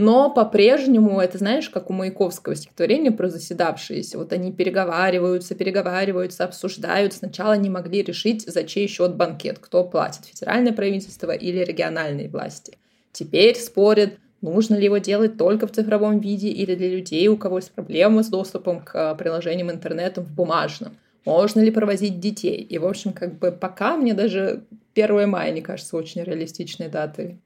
Но 0.00 0.30
по-прежнему, 0.30 1.20
это 1.20 1.36
знаешь, 1.36 1.68
как 1.68 1.90
у 1.90 1.92
Маяковского 1.92 2.54
стихотворения 2.54 3.10
про 3.10 3.28
заседавшиеся. 3.28 4.16
Вот 4.16 4.32
они 4.32 4.50
переговариваются, 4.50 5.54
переговариваются, 5.54 6.44
обсуждают. 6.44 7.12
Сначала 7.12 7.52
не 7.52 7.68
могли 7.68 8.02
решить, 8.02 8.48
за 8.48 8.64
чей 8.64 8.88
счет 8.88 9.16
банкет, 9.16 9.58
кто 9.58 9.84
платит, 9.84 10.24
федеральное 10.24 10.72
правительство 10.72 11.32
или 11.32 11.58
региональные 11.58 12.30
власти. 12.30 12.78
Теперь 13.12 13.54
спорят, 13.56 14.14
нужно 14.40 14.76
ли 14.76 14.86
его 14.86 14.96
делать 14.96 15.36
только 15.36 15.66
в 15.66 15.72
цифровом 15.72 16.20
виде 16.20 16.48
или 16.48 16.74
для 16.74 16.88
людей, 16.88 17.28
у 17.28 17.36
кого 17.36 17.58
есть 17.58 17.72
проблемы 17.72 18.24
с 18.24 18.28
доступом 18.28 18.80
к 18.80 19.14
приложениям 19.16 19.70
интернета 19.70 20.22
в 20.22 20.32
бумажном. 20.32 20.96
Можно 21.26 21.60
ли 21.60 21.70
провозить 21.70 22.20
детей? 22.20 22.56
И, 22.62 22.78
в 22.78 22.86
общем, 22.86 23.12
как 23.12 23.38
бы 23.38 23.52
пока 23.52 23.98
мне 23.98 24.14
даже 24.14 24.64
1 24.94 25.28
мая 25.28 25.52
не 25.52 25.60
кажется 25.60 25.94
очень 25.98 26.22
реалистичной 26.22 26.88
датой. 26.88 27.38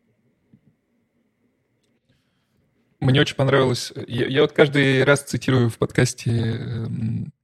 Мне 3.05 3.21
очень 3.21 3.37
понравилось. 3.37 3.93
Я, 4.09 4.27
я 4.29 4.41
вот 4.41 4.53
каждый 4.53 5.05
раз 5.05 5.21
цитирую 5.25 5.69
в 5.69 5.77
подкасте 5.77 6.31
эм, 6.31 7.35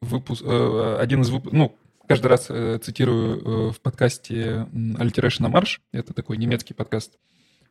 выпуск, 0.00 0.42
э, 0.42 0.96
один 0.98 1.20
из 1.20 1.28
выпусков, 1.28 1.52
ну, 1.52 1.78
каждый 2.08 2.28
раз 2.28 2.46
э, 2.48 2.78
цитирую 2.82 3.68
э, 3.68 3.72
в 3.72 3.80
подкасте 3.82 4.66
Alliteration 4.72 5.52
Marsch. 5.52 5.80
Это 5.92 6.14
такой 6.14 6.38
немецкий 6.38 6.72
подкаст, 6.72 7.18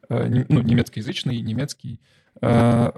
ну, 0.07 0.61
немецкоязычный, 0.61 1.41
немецкий. 1.41 1.99
Там 2.39 2.93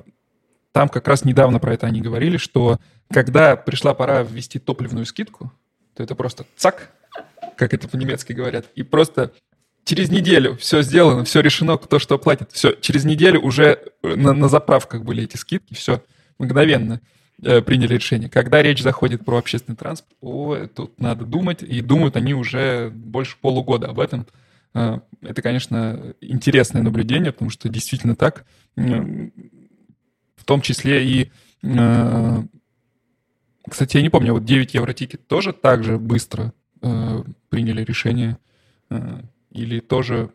как 0.74 1.08
раз 1.08 1.24
недавно 1.24 1.60
про 1.60 1.74
это 1.74 1.88
они 1.88 2.02
говорили, 2.02 2.36
что 2.36 2.80
когда 3.10 3.56
пришла 3.56 3.94
пора 3.94 4.24
ввести 4.24 4.60
топливную 4.60 5.06
скидку, 5.06 5.54
то 5.96 6.04
это 6.04 6.16
просто 6.16 6.46
цак, 6.58 6.92
как 7.56 7.74
это 7.74 7.88
по-немецки 7.88 8.34
говорят, 8.34 8.66
и 8.76 8.84
просто 8.84 9.32
через 9.88 10.10
неделю 10.10 10.58
все 10.58 10.82
сделано, 10.82 11.24
все 11.24 11.40
решено, 11.40 11.78
кто 11.78 11.98
что 11.98 12.20
платит. 12.20 12.52
Все, 12.52 12.74
через 12.74 13.06
неделю 13.06 13.42
уже 13.42 13.80
на, 14.04 14.34
на 14.34 14.50
заправках 14.50 15.04
были 15.04 15.24
эти 15.24 15.38
скидки, 15.38 15.74
все 15.74 16.04
мгновенно 16.38 17.00
э, 17.42 17.62
приняли 17.62 17.94
решение. 17.94 18.30
Когда 18.30 18.62
речь 18.62 18.84
заходит 18.84 19.24
про 19.24 19.38
общественный 19.38 19.78
транспорт, 19.78 20.16
о, 20.20 20.68
тут 20.68 21.00
надо 21.00 21.26
думать, 21.26 21.64
и 21.64 21.82
думают 21.82 22.18
они 22.18 22.34
уже 22.34 22.92
больше 22.94 23.38
полугода 23.40 23.88
об 23.88 24.00
этом. 24.02 24.28
Э, 24.74 25.00
это, 25.22 25.42
конечно, 25.42 26.14
интересное 26.20 26.82
наблюдение, 26.82 27.32
потому 27.32 27.50
что 27.50 27.70
действительно 27.70 28.16
так. 28.16 28.46
В 28.76 30.44
том 30.46 30.62
числе 30.62 31.08
и... 31.08 31.32
Э, 31.64 32.44
кстати, 33.70 33.98
я 33.98 34.04
не 34.04 34.10
помню, 34.10 34.34
вот 34.34 34.44
9 34.44 34.74
евро 34.74 34.94
тикет 34.94 35.28
тоже 35.28 35.54
так 35.54 35.84
же 35.84 35.98
быстро 35.98 36.54
э, 36.82 37.24
приняли 37.50 37.84
решение 37.84 38.38
э, 38.90 39.22
или 39.52 39.80
тоже... 39.80 40.30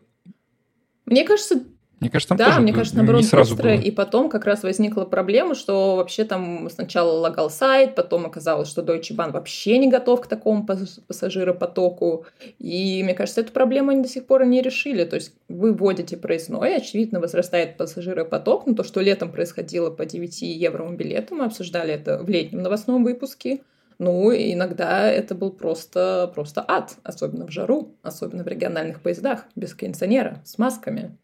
Мне 1.05 1.25
кажется, 1.25 1.63
Мне 1.99 2.09
кажется, 2.09 2.29
там 2.29 2.37
да, 2.37 2.45
тоже 2.45 2.61
мне 2.61 2.73
кажется, 2.73 2.95
наоборот, 2.97 3.21
не 3.21 3.27
сразу 3.27 3.55
быстро. 3.55 3.71
было. 3.75 3.81
И 3.81 3.91
потом 3.91 4.29
как 4.29 4.45
раз 4.45 4.63
возникла 4.63 5.03
проблема, 5.05 5.53
что 5.53 5.95
вообще 5.97 6.23
там 6.23 6.69
сначала 6.69 7.11
лагал 7.19 7.49
сайт, 7.49 7.95
потом 7.95 8.25
оказалось, 8.25 8.69
что 8.69 8.81
Deutsche 8.81 9.15
Bahn 9.15 9.31
вообще 9.31 9.77
не 9.77 9.89
готов 9.89 10.21
к 10.21 10.27
такому 10.27 10.65
пассажиропотоку. 11.07 12.25
И 12.57 13.03
мне 13.03 13.13
кажется, 13.13 13.41
эту 13.41 13.51
проблему 13.51 13.91
они 13.91 14.01
до 14.01 14.07
сих 14.07 14.25
пор 14.25 14.45
не 14.45 14.61
решили. 14.61 15.03
То 15.03 15.15
есть 15.17 15.33
вы 15.49 15.73
вводите 15.73 16.17
проездной, 16.17 16.77
очевидно, 16.77 17.19
возрастает 17.19 17.77
пассажиропоток. 17.77 18.65
Но 18.65 18.75
то, 18.75 18.83
что 18.83 19.01
летом 19.01 19.31
происходило 19.31 19.89
по 19.89 20.05
9 20.05 20.41
евровым 20.41 20.95
билетам, 20.97 21.39
мы 21.39 21.45
обсуждали 21.45 21.93
это 21.93 22.17
в 22.23 22.29
летнем 22.29 22.61
новостном 22.63 23.03
выпуске. 23.03 23.59
Ну, 23.99 24.31
иногда 24.33 25.09
это 25.09 25.35
был 25.35 25.51
просто, 25.51 26.31
просто 26.33 26.63
ад, 26.67 26.97
особенно 27.03 27.45
в 27.45 27.51
жару, 27.51 27.95
особенно 28.01 28.43
в 28.43 28.47
региональных 28.47 29.01
поездах, 29.01 29.45
без 29.55 29.73
кондиционера, 29.73 30.41
с 30.45 30.57
масками. 30.57 31.17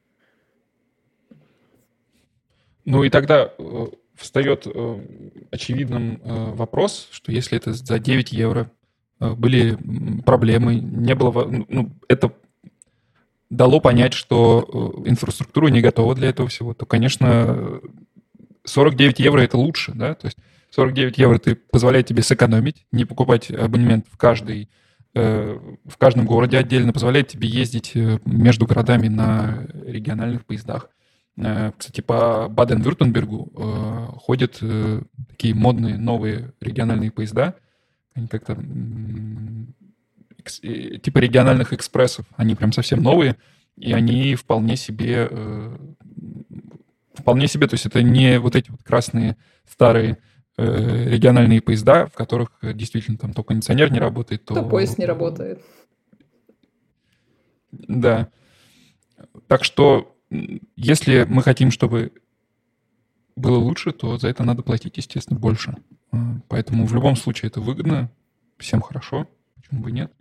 Ну 2.85 3.03
и 3.03 3.09
тогда 3.09 3.51
э, 3.57 3.85
встает 4.15 4.65
э, 4.65 5.05
очевидным 5.51 6.21
э, 6.23 6.51
вопрос, 6.53 7.07
что 7.11 7.31
если 7.31 7.57
это 7.57 7.73
за 7.73 7.99
9 7.99 8.31
евро 8.31 8.71
были 9.19 9.77
проблемы, 10.23 10.75
не 10.75 11.13
было... 11.13 11.45
Ну, 11.45 11.91
это 12.07 12.31
дало 13.49 13.81
понять, 13.81 14.13
что 14.13 15.03
инфраструктура 15.05 15.67
не 15.67 15.81
готова 15.81 16.15
для 16.15 16.29
этого 16.29 16.47
всего, 16.47 16.73
то, 16.73 16.85
конечно, 16.85 17.81
49 18.63 19.19
евро 19.19 19.41
это 19.41 19.57
лучше, 19.57 19.91
да, 19.93 20.15
то 20.15 20.27
есть 20.27 20.37
49 20.71 21.17
евро 21.17 21.37
ты 21.39 21.55
позволяет 21.55 22.07
тебе 22.07 22.23
сэкономить, 22.23 22.85
не 22.91 23.05
покупать 23.05 23.51
абонемент 23.51 24.05
в 24.11 24.17
каждый 24.17 24.69
в 25.11 25.97
каждом 25.97 26.27
городе 26.27 26.59
отдельно, 26.59 26.93
позволяет 26.93 27.29
тебе 27.29 27.49
ездить 27.49 27.93
между 28.25 28.67
городами 28.67 29.07
на 29.07 29.65
региональных 29.83 30.45
поездах. 30.45 30.91
Э, 31.39 31.71
кстати, 31.77 32.01
по 32.01 32.47
Баден-Вюртембергу 32.49 33.51
э, 33.55 34.07
ходят 34.17 34.57
э, 34.61 35.01
такие 35.29 35.55
модные 35.55 35.97
новые 35.97 36.53
региональные 36.59 37.11
поезда. 37.11 37.55
Они 38.13 38.27
как-то 38.27 38.55
типа 40.45 41.17
региональных 41.19 41.73
экспрессов. 41.73 42.25
Они 42.35 42.55
прям 42.55 42.73
совсем 42.73 43.01
новые, 43.01 43.37
и 43.77 43.93
они 43.93 44.35
вполне 44.35 44.75
себе 44.75 45.29
вполне 47.13 47.47
себе, 47.47 47.67
то 47.67 47.73
есть 47.73 47.85
это 47.85 48.01
не 48.01 48.39
вот 48.39 48.55
эти 48.55 48.71
вот 48.71 48.81
красные 48.81 49.35
старые 49.69 50.17
региональные 50.59 51.61
поезда, 51.61 52.07
в 52.07 52.13
которых 52.13 52.51
действительно 52.61 53.17
там 53.17 53.33
то 53.33 53.43
кондиционер 53.43 53.91
не 53.91 53.99
работает, 53.99 54.45
то... 54.45 54.53
То 54.53 54.63
поезд 54.63 54.97
не 54.97 55.05
работает. 55.05 55.61
Да. 57.71 58.29
Так 59.47 59.63
что 59.63 60.15
если 60.75 61.23
мы 61.23 61.43
хотим, 61.43 61.71
чтобы 61.71 62.11
было 63.35 63.57
лучше, 63.57 63.91
то 63.91 64.17
за 64.17 64.27
это 64.27 64.43
надо 64.43 64.63
платить, 64.63 64.97
естественно, 64.97 65.39
больше. 65.39 65.75
А, 66.11 66.17
поэтому 66.47 66.85
в 66.85 66.93
любом 66.93 67.15
случае 67.15 67.49
это 67.49 67.61
выгодно, 67.61 68.11
всем 68.57 68.81
хорошо, 68.81 69.27
почему 69.55 69.81
бы 69.81 69.91
нет. 69.91 70.11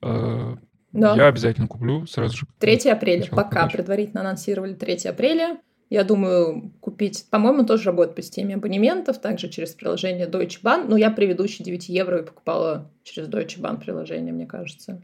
А, 0.00 0.56
да. 0.92 1.16
Я 1.16 1.26
обязательно 1.26 1.66
куплю 1.66 2.06
сразу 2.06 2.36
же. 2.36 2.46
3 2.58 2.90
апреля, 2.90 3.26
пока 3.28 3.50
продаж. 3.50 3.72
предварительно 3.72 4.20
анонсировали 4.20 4.74
3 4.74 5.08
апреля. 5.08 5.58
Я 5.90 6.02
думаю, 6.02 6.72
купить, 6.80 7.26
по-моему, 7.30 7.64
тоже 7.64 7.84
работает 7.84 8.16
по 8.16 8.22
системе 8.22 8.54
абонементов, 8.54 9.20
также 9.20 9.48
через 9.48 9.72
приложение 9.74 10.26
Deutsche 10.26 10.62
Bahn. 10.62 10.86
Но 10.88 10.96
я 10.96 11.10
предыдущие 11.10 11.64
9 11.64 11.88
евро 11.88 12.18
и 12.18 12.24
покупала 12.24 12.90
через 13.02 13.28
Deutsche 13.28 13.60
Bahn 13.60 13.80
приложение, 13.80 14.32
мне 14.32 14.46
кажется. 14.46 15.02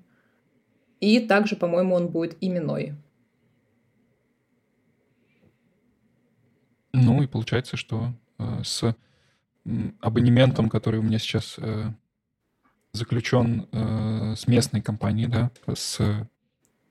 И 1.01 1.21
также, 1.21 1.57
по-моему, 1.57 1.95
он 1.95 2.09
будет 2.09 2.37
именной. 2.41 2.95
Ну 6.93 7.23
и 7.23 7.27
получается, 7.27 7.77
что 7.77 8.13
э, 8.39 8.63
с 8.65 8.95
абонементом, 10.01 10.69
который 10.69 10.99
у 10.99 11.03
меня 11.03 11.19
сейчас 11.19 11.57
э, 11.59 11.91
заключен 12.93 13.69
э, 13.71 14.35
с 14.37 14.47
местной 14.47 14.81
компанией, 14.81 15.29
да, 15.29 15.51
с 15.75 16.01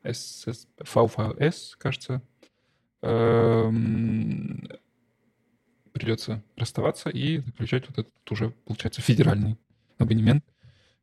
SS, 0.04 0.67
VVS, 0.80 1.56
кажется, 1.78 2.21
э, 2.38 2.38
придется 5.93 6.43
расставаться 6.55 7.09
и 7.09 7.39
заключать 7.39 7.88
вот 7.88 7.99
этот 7.99 8.31
уже, 8.31 8.51
получается, 8.65 9.01
федеральный 9.01 9.57
абонемент. 9.97 10.43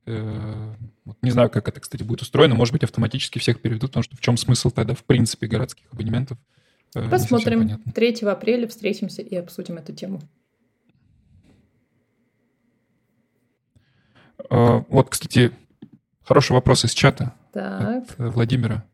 Э, 0.06 0.74
не 1.22 1.30
знаю, 1.30 1.50
как 1.50 1.68
это, 1.68 1.80
кстати, 1.80 2.02
будет 2.02 2.22
устроено. 2.22 2.54
Может 2.54 2.72
быть, 2.72 2.84
автоматически 2.84 3.38
всех 3.38 3.60
переведут, 3.60 3.90
потому 3.90 4.04
что 4.04 4.16
в 4.16 4.20
чем 4.20 4.36
смысл 4.36 4.70
тогда, 4.70 4.94
в 4.94 5.04
принципе, 5.04 5.46
городских 5.46 5.86
абонементов– 5.92 6.38
Э, 6.96 7.10
Посмотрим. 7.10 7.82
3 7.94 8.14
апреля 8.22 8.66
встретимся 8.66 9.22
и 9.22 9.36
обсудим 9.36 9.76
эту 9.76 9.92
тему. 9.92 10.20
А, 14.48 14.84
вот, 14.88 15.10
кстати, 15.10 15.52
хороший 16.22 16.52
вопрос 16.52 16.84
из 16.84 16.92
чата 16.92 17.34
так. 17.52 18.04
от 18.04 18.14
э, 18.18 18.28
Владимира. 18.28 18.84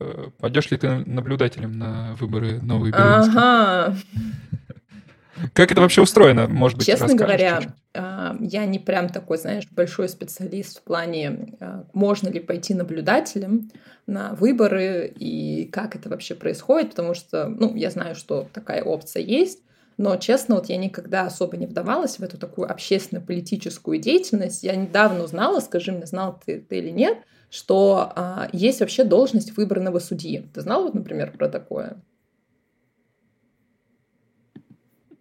Э, 0.00 0.26
Пойдешь 0.38 0.70
ли 0.70 0.76
ты 0.76 1.04
наблюдателем 1.06 1.72
на 1.72 2.14
выборы 2.18 2.60
новой 2.60 2.90
Берлинской? 2.90 3.34
Ага. 3.36 3.96
Как 5.52 5.72
это 5.72 5.80
вообще 5.80 6.00
устроено? 6.00 6.46
Может 6.46 6.78
быть, 6.78 6.86
Честно 6.86 7.14
говоря, 7.14 7.56
чуть-чуть? 7.56 7.74
А, 7.94 8.36
я 8.40 8.66
не 8.66 8.78
прям 8.78 9.08
такой, 9.08 9.38
знаешь, 9.38 9.64
большой 9.70 10.08
специалист 10.08 10.78
в 10.78 10.82
плане, 10.82 11.54
а, 11.60 11.84
можно 11.92 12.28
ли 12.28 12.40
пойти 12.40 12.74
наблюдателем 12.74 13.70
на 14.06 14.34
выборы 14.34 15.12
и 15.16 15.68
как 15.72 15.96
это 15.96 16.08
вообще 16.08 16.34
происходит, 16.34 16.90
потому 16.90 17.14
что, 17.14 17.48
ну, 17.48 17.74
я 17.74 17.90
знаю, 17.90 18.14
что 18.14 18.48
такая 18.52 18.82
опция 18.82 19.22
есть, 19.22 19.60
но, 19.96 20.16
честно, 20.16 20.56
вот 20.56 20.68
я 20.68 20.76
никогда 20.76 21.22
особо 21.22 21.56
не 21.56 21.66
вдавалась 21.66 22.18
в 22.18 22.22
эту 22.22 22.36
такую 22.36 22.70
общественно-политическую 22.70 23.98
деятельность. 23.98 24.64
Я 24.64 24.74
недавно 24.74 25.22
узнала, 25.22 25.60
скажи 25.60 25.92
мне, 25.92 26.06
знал 26.06 26.40
ты, 26.44 26.60
ты 26.60 26.78
или 26.78 26.90
нет, 26.90 27.18
что 27.54 28.12
а, 28.16 28.48
есть 28.52 28.80
вообще 28.80 29.04
должность 29.04 29.56
выбранного 29.56 30.00
судьи. 30.00 30.44
Ты 30.52 30.60
знал, 30.60 30.82
вот, 30.82 30.94
например, 30.94 31.30
про 31.30 31.48
такое? 31.48 32.02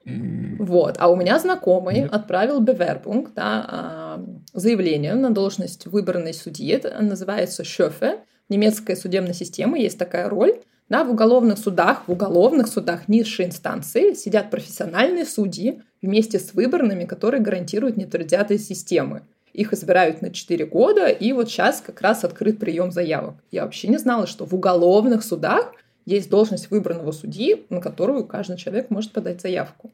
Вот. 0.03 0.95
А 0.97 1.09
у 1.09 1.15
меня 1.15 1.37
знакомый 1.37 2.01
Нет. 2.01 2.11
отправил 2.11 2.59
Bewerbung, 2.59 3.29
да, 3.35 3.65
а, 3.67 4.25
заявление 4.51 5.13
на 5.13 5.29
должность 5.29 5.85
выбранной 5.85 6.33
судьи. 6.33 6.69
Это 6.69 6.99
называется 7.03 7.63
Шёфе. 7.63 8.21
В 8.49 8.51
немецкой 8.51 8.95
судебной 8.95 9.35
системе 9.35 9.79
есть 9.83 9.99
такая 9.99 10.27
роль. 10.27 10.55
Да, 10.89 11.03
в 11.03 11.11
уголовных 11.11 11.59
судах, 11.59 12.07
в 12.07 12.11
уголовных 12.11 12.67
судах 12.67 13.07
низшей 13.07 13.45
инстанции 13.45 14.13
сидят 14.13 14.49
профессиональные 14.49 15.25
судьи 15.25 15.83
вместе 16.01 16.39
с 16.39 16.55
выборными, 16.55 17.05
которые 17.05 17.41
гарантируют 17.41 17.95
нейтралитет 17.95 18.59
системы. 18.59 19.21
Их 19.53 19.71
избирают 19.71 20.21
на 20.21 20.31
4 20.31 20.65
года, 20.65 21.07
и 21.07 21.31
вот 21.31 21.49
сейчас 21.49 21.79
как 21.79 22.01
раз 22.01 22.23
открыт 22.23 22.59
прием 22.59 22.91
заявок. 22.91 23.35
Я 23.51 23.63
вообще 23.63 23.87
не 23.87 23.97
знала, 23.97 24.25
что 24.25 24.45
в 24.45 24.53
уголовных 24.53 25.23
судах 25.23 25.71
есть 26.05 26.29
должность 26.29 26.71
выбранного 26.71 27.11
судьи, 27.11 27.65
на 27.69 27.79
которую 27.79 28.25
каждый 28.25 28.57
человек 28.57 28.89
может 28.89 29.11
подать 29.11 29.41
заявку. 29.41 29.91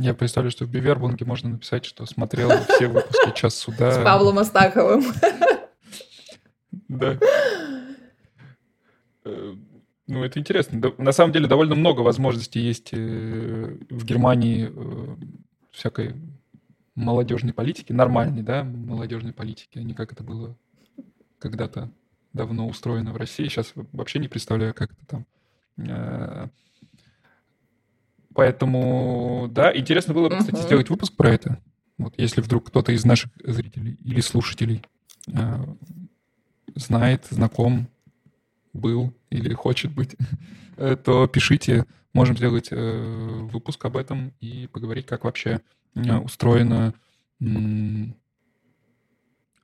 Я 0.00 0.12
представляю, 0.12 0.50
что 0.50 0.66
в 0.66 0.70
Бивербунге 0.70 1.24
можно 1.24 1.50
написать, 1.50 1.84
что 1.86 2.04
смотрел 2.04 2.50
все 2.68 2.88
выпуски 2.88 3.34
«Час 3.34 3.54
суда». 3.54 3.92
С 3.92 4.04
Павлом 4.04 4.38
Астаховым. 4.38 5.04
Да. 6.88 7.18
Э, 9.24 9.54
ну, 10.06 10.24
это 10.24 10.38
интересно. 10.38 10.92
На 10.98 11.12
самом 11.12 11.32
деле 11.32 11.46
довольно 11.46 11.74
много 11.74 12.00
возможностей 12.00 12.60
есть 12.60 12.90
э, 12.92 13.78
в 13.88 14.04
Германии 14.04 14.70
э, 14.70 15.16
всякой 15.72 16.14
молодежной 16.94 17.52
политики, 17.52 17.92
нормальной, 17.92 18.42
да, 18.42 18.64
молодежной 18.64 19.32
политики, 19.32 19.78
а 19.78 19.82
не 19.82 19.94
как 19.94 20.12
это 20.12 20.22
было 20.22 20.56
когда-то 21.38 21.90
давно 22.32 22.68
устроено 22.68 23.12
в 23.12 23.16
России. 23.16 23.48
Сейчас 23.48 23.72
вообще 23.74 24.18
не 24.18 24.28
представляю, 24.28 24.74
как 24.74 24.92
это 24.92 25.06
там. 25.06 25.26
Э, 25.78 26.48
поэтому, 28.34 29.48
да, 29.50 29.76
интересно 29.76 30.14
было 30.14 30.28
бы, 30.28 30.38
кстати, 30.38 30.56
uh-huh. 30.56 30.66
сделать 30.66 30.90
выпуск 30.90 31.16
про 31.16 31.30
это. 31.30 31.58
Вот 31.98 32.14
если 32.16 32.40
вдруг 32.40 32.68
кто-то 32.68 32.92
из 32.92 33.04
наших 33.04 33.32
зрителей 33.42 33.98
или 34.04 34.20
слушателей 34.20 34.82
э, 35.28 35.64
знает, 36.74 37.26
знаком, 37.30 37.88
был 38.72 39.14
или 39.30 39.54
хочет 39.54 39.92
быть, 39.92 40.16
э, 40.76 40.96
то 41.04 41.26
пишите. 41.26 41.86
Можем 42.12 42.36
сделать 42.36 42.68
выпуск 42.70 43.82
об 43.86 43.96
этом 43.96 44.34
и 44.38 44.66
поговорить, 44.66 45.06
как 45.06 45.24
вообще 45.24 45.62
устроено 45.94 46.92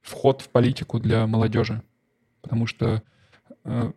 вход 0.00 0.40
в 0.40 0.48
политику 0.48 0.98
для 0.98 1.26
молодежи 1.26 1.82
потому 2.48 2.66
что 2.66 3.02
э, 3.64 3.92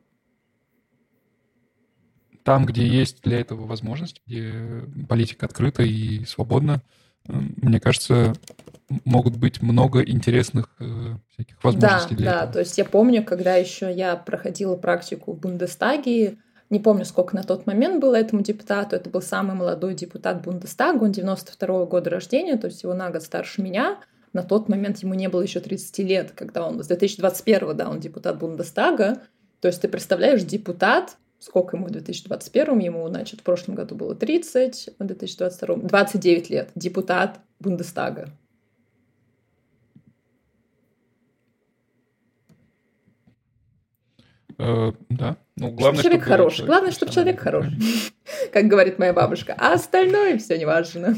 там, 2.44 2.66
где 2.66 2.86
есть 2.88 3.22
для 3.22 3.40
этого 3.40 3.66
возможность, 3.66 4.22
где 4.26 4.84
политика 5.08 5.46
открыта 5.46 5.84
и 5.84 6.26
свободна, 6.26 6.82
э, 6.82 7.01
мне 7.28 7.80
кажется, 7.80 8.34
могут 9.06 9.38
быть 9.38 9.62
много 9.62 10.02
интересных 10.04 10.70
э, 10.80 10.86
всяких 11.30 11.64
возможностей 11.64 12.16
да, 12.16 12.18
для 12.18 12.32
да, 12.32 12.38
этого. 12.38 12.54
То 12.54 12.60
есть 12.60 12.78
я 12.78 12.86
помню, 12.86 13.24
когда 13.24 13.56
еще 13.56 13.92
я 13.94 14.16
проходила 14.16 14.76
практику 14.76 15.34
в 15.34 15.40
Бундестаге, 15.40 16.38
не 16.70 16.80
помню, 16.80 17.06
сколько 17.06 17.36
на 17.36 17.44
тот 17.44 17.68
момент 17.68 18.02
было 18.02 18.16
этому 18.16 18.42
депутату, 18.42 18.96
это 18.96 19.10
был 19.10 19.22
самый 19.22 19.56
молодой 19.56 19.94
депутат 19.94 20.42
Бундестага, 20.42 21.04
он 21.04 21.12
92 21.12 21.68
-го 21.68 21.88
года 21.88 22.10
рождения, 22.10 22.58
то 22.58 22.68
есть 22.68 22.84
его 22.84 22.94
на 22.94 23.10
год 23.10 23.24
старше 23.24 23.62
меня, 23.62 24.00
на 24.34 24.44
тот 24.44 24.70
момент 24.70 25.00
ему 25.00 25.14
не 25.14 25.28
было 25.28 25.42
еще 25.42 25.60
30 25.60 26.00
лет, 26.00 26.32
когда 26.32 26.66
он, 26.66 26.82
с 26.82 26.88
2021, 26.88 27.76
да, 27.76 27.90
он 27.90 28.00
депутат 28.00 28.40
Бундестага, 28.40 29.22
то 29.60 29.68
есть 29.68 29.82
ты 29.82 29.88
представляешь, 29.88 30.44
депутат, 30.44 31.18
сколько 31.42 31.76
ему 31.76 31.88
в 31.88 31.92
2021, 31.92 32.80
ему, 32.80 33.08
значит, 33.08 33.42
в 33.42 33.44
прошлом 33.44 33.74
году 33.74 33.96
было 33.96 34.16
30, 34.16 34.92
в 35.00 35.04
2022, 35.04 35.76
29 35.76 36.50
лет, 36.52 36.70
депутат 36.76 37.40
Бундестага. 37.60 38.30
Э, 44.60 44.92
да. 45.10 45.38
Ну, 45.58 45.72
главное, 45.72 46.04
человек 46.04 46.22
чтобы 46.22 46.36
хороший. 46.36 46.66
Главное, 46.68 46.92
чтобы 46.92 47.12
человек 47.12 47.40
хороший. 47.40 47.80
Как 48.54 48.66
говорит 48.68 49.00
моя 49.00 49.12
бабушка. 49.12 49.56
А 49.58 49.74
остальное 49.74 50.38
все 50.38 50.60
не 50.60 50.66
важно. 50.66 51.16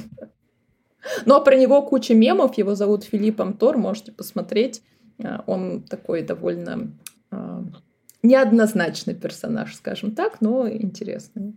Но 1.26 1.44
про 1.44 1.58
него 1.58 1.82
куча 1.82 2.14
мемов. 2.14 2.58
Его 2.58 2.76
зовут 2.76 3.04
Филиппом 3.04 3.54
Тор. 3.58 3.78
Можете 3.78 4.14
посмотреть. 4.14 4.82
Э, 5.22 5.40
он 5.48 5.84
такой 5.84 6.22
довольно 6.22 6.94
э, 7.32 7.64
неоднозначный 8.24 9.14
персонаж, 9.14 9.76
скажем 9.76 10.16
так, 10.16 10.42
но 10.42 10.68
интересный. 10.68 11.56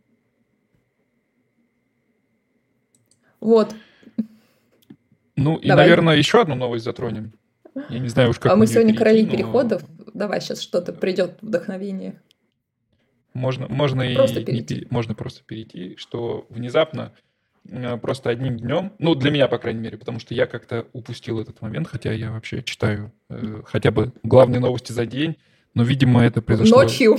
Вот. 3.40 3.74
Ну 5.36 5.56
и, 5.56 5.68
Давай. 5.68 5.84
наверное, 5.84 6.16
еще 6.16 6.40
одну 6.40 6.54
новость 6.54 6.84
затронем. 6.84 7.32
Я 7.90 7.98
не 7.98 8.08
знаю 8.08 8.30
уж 8.30 8.38
как. 8.38 8.52
А 8.52 8.56
мы 8.56 8.66
сегодня 8.66 8.94
перейти, 8.94 8.98
короли 8.98 9.24
но... 9.24 9.30
переходов. 9.30 9.84
Давай 10.14 10.40
сейчас 10.40 10.60
что-то 10.60 10.92
придет 10.92 11.38
вдохновение. 11.42 12.20
Можно, 13.34 13.68
можно 13.68 14.04
просто 14.14 14.40
и 14.40 14.44
перейти. 14.44 14.74
Не, 14.76 14.86
можно 14.88 15.14
просто 15.14 15.44
перейти, 15.44 15.96
что 15.98 16.46
внезапно 16.48 17.12
э, 17.68 17.98
просто 17.98 18.30
одним 18.30 18.56
днем, 18.56 18.94
ну 18.98 19.14
для 19.14 19.30
меня 19.30 19.46
по 19.46 19.58
крайней 19.58 19.80
мере, 19.80 19.98
потому 19.98 20.20
что 20.20 20.32
я 20.32 20.46
как-то 20.46 20.86
упустил 20.94 21.38
этот 21.38 21.60
момент, 21.60 21.86
хотя 21.86 22.12
я 22.12 22.32
вообще 22.32 22.62
читаю 22.62 23.12
э, 23.28 23.60
хотя 23.66 23.90
бы 23.90 24.12
главные 24.22 24.58
новости 24.58 24.92
за 24.92 25.04
день, 25.04 25.36
но 25.76 25.84
видимо 25.84 26.24
это 26.24 26.40
произошло. 26.40 26.82
Ночью. 26.82 27.18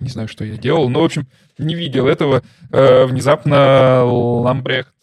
Не 0.00 0.08
знаю, 0.08 0.26
что 0.26 0.42
я 0.42 0.56
делал, 0.56 0.88
но 0.88 1.02
в 1.02 1.04
общем 1.04 1.26
не 1.58 1.74
видел 1.74 2.08
этого. 2.08 2.42
Э, 2.72 3.04
внезапно 3.04 4.04
Ламбрехт. 4.04 4.94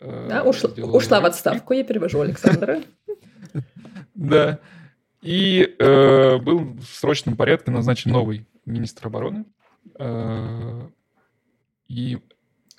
Э, 0.00 0.26
да, 0.30 0.42
ушла, 0.44 0.70
ушла 0.70 1.20
в 1.20 1.26
отставку, 1.26 1.74
я 1.74 1.82
перевожу 1.82 2.20
Александра. 2.20 2.82
Да. 4.14 4.60
И 5.22 5.74
э, 5.78 6.38
был 6.38 6.78
в 6.80 6.86
срочном 6.86 7.36
порядке 7.36 7.72
назначен 7.72 8.12
новый 8.12 8.46
министр 8.64 9.08
обороны. 9.08 9.44
Э, 9.98 10.82
и 11.88 12.18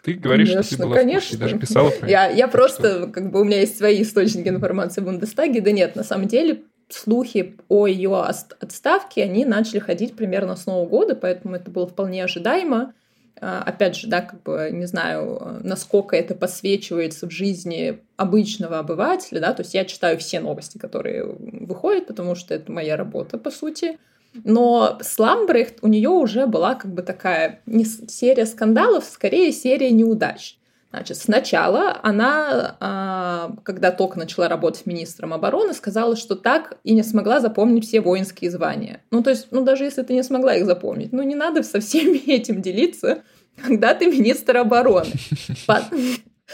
ты 0.02 0.14
говоришь, 0.14 0.48
конечно, 0.48 0.64
что 0.64 0.78
ты 0.78 0.84
была 0.84 0.96
конечно. 0.96 1.20
в 1.20 1.24
курсе, 1.24 1.38
даже 1.38 1.60
писала 1.60 1.90
про 1.90 2.10
я, 2.10 2.28
это. 2.28 2.38
Я 2.38 2.48
просто, 2.48 3.02
что... 3.02 3.08
как 3.08 3.32
бы 3.32 3.42
у 3.42 3.44
меня 3.44 3.60
есть 3.60 3.78
свои 3.78 4.02
источники 4.02 4.48
информации 4.48 5.02
в 5.02 5.04
Бундестаге. 5.04 5.60
Да 5.60 5.72
нет, 5.72 5.98
на 5.98 6.04
самом 6.04 6.30
деле 6.30 6.64
слухи 6.90 7.58
о 7.68 7.88
ее 7.88 8.22
отставке, 8.22 9.24
они 9.24 9.46
начали 9.46 9.80
ходить 9.80 10.16
примерно 10.16 10.56
с 10.56 10.66
Нового 10.66 10.88
года, 10.88 11.16
поэтому 11.16 11.56
это 11.56 11.70
было 11.70 11.88
вполне 11.88 12.24
ожидаемо. 12.24 12.94
А, 13.40 13.62
опять 13.62 13.96
же, 13.96 14.08
да, 14.08 14.22
как 14.22 14.42
бы 14.44 14.70
не 14.72 14.86
знаю, 14.86 15.60
насколько 15.64 16.16
это 16.16 16.34
посвечивается 16.34 17.28
в 17.28 17.32
жизни 17.32 18.00
обычного 18.16 18.80
обывателя, 18.80 19.40
да, 19.40 19.54
то 19.54 19.62
есть 19.62 19.74
я 19.74 19.86
читаю 19.86 20.18
все 20.18 20.40
новости, 20.40 20.78
которые 20.78 21.24
выходят, 21.24 22.08
потому 22.08 22.36
что 22.36 22.54
это 22.54 22.72
моя 22.72 22.96
работа, 22.96 23.38
по 23.38 23.52
сути. 23.52 24.00
Но 24.44 24.98
с 25.02 25.18
Ламбрехт 25.20 25.80
у 25.82 25.88
нее 25.88 26.10
уже 26.10 26.48
была 26.48 26.76
как 26.76 26.94
бы 26.94 27.02
такая 27.02 27.62
не 27.66 27.86
серия 27.86 28.46
скандалов, 28.46 29.06
скорее 29.06 29.52
серия 29.52 29.92
неудач. 29.92 30.57
Значит, 30.92 31.18
сначала 31.18 32.00
она, 32.02 32.78
а, 32.80 33.52
когда 33.64 33.92
только 33.92 34.18
начала 34.18 34.48
работать 34.48 34.86
министром 34.86 35.34
обороны, 35.34 35.74
сказала, 35.74 36.16
что 36.16 36.36
так 36.36 36.78
и 36.84 36.94
не 36.94 37.04
смогла 37.04 37.42
запомнить 37.42 37.86
все 37.86 38.00
воинские 38.00 38.50
звания. 38.50 39.02
Ну, 39.12 39.22
то 39.22 39.30
есть, 39.30 39.48
ну, 39.52 39.64
даже 39.64 39.84
если 39.84 40.02
ты 40.04 40.14
не 40.14 40.24
смогла 40.24 40.56
их 40.56 40.66
запомнить, 40.66 41.12
ну, 41.12 41.24
не 41.24 41.36
надо 41.36 41.64
со 41.64 41.82
всеми 41.82 42.18
этим 42.32 42.62
делиться, 42.62 43.24
когда 43.62 43.94
ты 43.94 44.08
министр 44.08 44.58
обороны. 44.58 45.12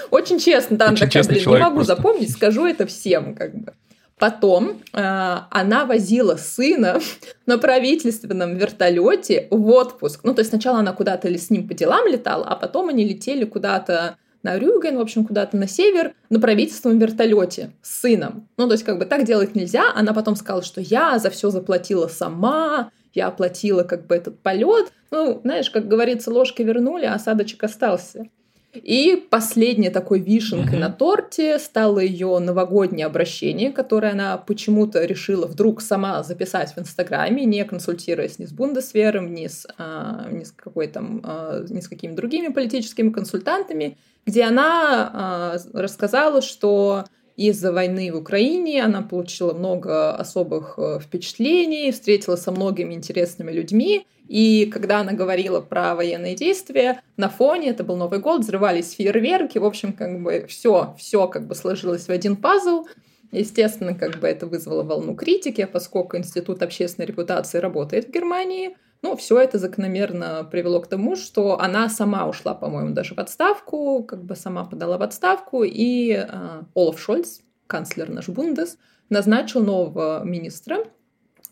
Очень 0.10 0.40
честно, 0.40 0.78
там 0.78 0.96
такая, 0.96 1.24
блин, 1.24 1.50
не 1.50 1.58
могу 1.58 1.84
запомнить, 1.84 2.32
скажу 2.32 2.66
это 2.66 2.88
всем, 2.88 3.36
как 3.36 3.54
бы. 3.56 3.74
Потом 4.18 4.82
э, 4.94 5.38
она 5.50 5.86
возила 5.86 6.38
сына 6.38 7.00
на 7.46 7.58
правительственном 7.58 8.56
вертолете 8.56 9.48
в 9.52 9.70
отпуск. 9.70 10.22
Ну, 10.24 10.34
то 10.34 10.40
есть 10.40 10.50
сначала 10.50 10.80
она 10.80 10.94
куда-то 10.94 11.28
с 11.28 11.50
ним 11.50 11.68
по 11.68 11.74
делам 11.74 12.08
летала, 12.08 12.46
а 12.46 12.56
потом 12.56 12.90
они 12.90 13.06
летели 13.06 13.44
куда-то 13.44 14.18
на 14.44 14.60
Рюген, 14.60 14.98
в 14.98 15.02
общем, 15.02 15.26
куда-то 15.26 15.58
на 15.58 15.68
север, 15.68 16.14
на 16.30 16.40
правительственном 16.40 17.00
вертолете 17.00 17.72
с 17.82 18.02
сыном. 18.02 18.48
Ну, 18.58 18.68
то 18.68 18.74
есть, 18.74 18.84
как 18.84 19.00
бы 19.00 19.06
так 19.06 19.26
делать 19.26 19.56
нельзя. 19.56 19.92
Она 19.96 20.14
потом 20.14 20.36
сказала, 20.36 20.64
что 20.64 20.82
я 20.82 21.18
за 21.18 21.30
все 21.30 21.50
заплатила 21.50 22.08
сама, 22.08 22.92
я 23.14 23.28
оплатила 23.28 23.84
как 23.84 24.06
бы 24.08 24.16
этот 24.16 24.40
полет. 24.40 24.92
Ну, 25.12 25.40
знаешь, 25.44 25.70
как 25.70 25.88
говорится, 25.88 26.32
ложкой 26.32 26.66
вернули, 26.66 27.06
а 27.06 27.16
осадочек 27.16 27.64
остался. 27.64 28.26
И 28.74 29.28
последней 29.30 29.90
такой 29.90 30.20
вишенкой 30.20 30.78
mm-hmm. 30.78 30.82
на 30.82 30.90
торте 30.90 31.60
стало 31.60 32.00
ее 32.00 32.40
новогоднее 32.40 33.06
обращение, 33.06 33.72
которое 33.72 34.14
она 34.14 34.38
почему-то 34.38 35.06
решила 35.06 35.46
вдруг 35.46 35.82
сама 35.82 36.24
записать 36.24 36.74
в 36.76 36.80
Инстаграме, 36.80 37.46
не 37.46 37.64
консультируясь 37.66 38.40
ни 38.40 38.46
с 38.46 38.52
Бундесвером, 38.52 39.34
ни 39.34 39.46
с, 39.46 39.68
а, 39.78 40.28
ни 40.32 40.44
с 40.44 40.52
какой 40.52 40.88
там, 40.88 41.22
а, 41.24 41.64
ни 41.70 41.82
с 41.82 41.88
какими 41.88 42.14
другими 42.16 42.48
политическими 42.48 43.12
консультантами, 43.12 43.98
где 44.26 44.44
она 44.44 45.12
а, 45.14 45.58
рассказала, 45.74 46.42
что 46.42 47.06
из-за 47.36 47.72
войны 47.72 48.12
в 48.12 48.18
Украине 48.18 48.84
она 48.84 49.02
получила 49.02 49.54
много 49.54 50.16
особых 50.16 50.76
э, 50.78 51.00
впечатлений, 51.02 51.92
встретилась 51.92 52.42
со 52.42 52.52
многими 52.52 52.94
интересными 52.94 53.52
людьми, 53.52 54.06
и 54.28 54.68
когда 54.72 55.00
она 55.00 55.12
говорила 55.12 55.60
про 55.60 55.96
военные 55.96 56.36
действия, 56.36 57.02
на 57.18 57.30
фоне, 57.30 57.70
это 57.70 57.84
был 57.84 57.98
Новый 57.98 58.20
год, 58.20 58.42
взрывались 58.42 58.94
фейерверки, 58.94 59.58
в 59.58 59.66
общем, 59.66 59.94
как 59.94 60.22
бы 60.22 60.46
все, 60.48 60.96
все 60.98 61.28
как 61.28 61.48
бы 61.48 61.56
сложилось 61.56 62.08
в 62.08 62.10
один 62.10 62.36
пазл. 62.36 62.86
Естественно, 63.32 63.96
как 63.96 64.20
бы 64.20 64.28
это 64.28 64.46
вызвало 64.46 64.84
волну 64.84 65.16
критики, 65.16 65.68
поскольку 65.72 66.18
Институт 66.18 66.62
общественной 66.62 67.08
репутации 67.08 67.58
работает 67.58 68.08
в 68.08 68.12
Германии. 68.12 68.78
Ну, 69.04 69.18
все 69.18 69.38
это 69.38 69.60
закономерно 69.60 70.48
привело 70.50 70.80
к 70.80 70.88
тому, 70.88 71.18
что 71.18 71.60
она 71.60 71.90
сама 71.90 72.26
ушла, 72.26 72.54
по-моему, 72.56 72.92
даже 72.92 73.16
в 73.16 73.20
отставку, 73.20 74.02
как 74.06 74.24
бы 74.24 74.38
сама 74.38 74.64
подала 74.64 74.98
в 74.98 75.04
отставку, 75.04 75.64
и 75.66 76.14
э, 76.14 76.62
Олаф 76.74 77.00
Шольц, 77.02 77.42
канцлер 77.68 78.10
наш 78.10 78.30
Бундес, 78.30 78.78
назначил 79.10 79.62
нового 79.62 80.24
министра, 80.24 80.86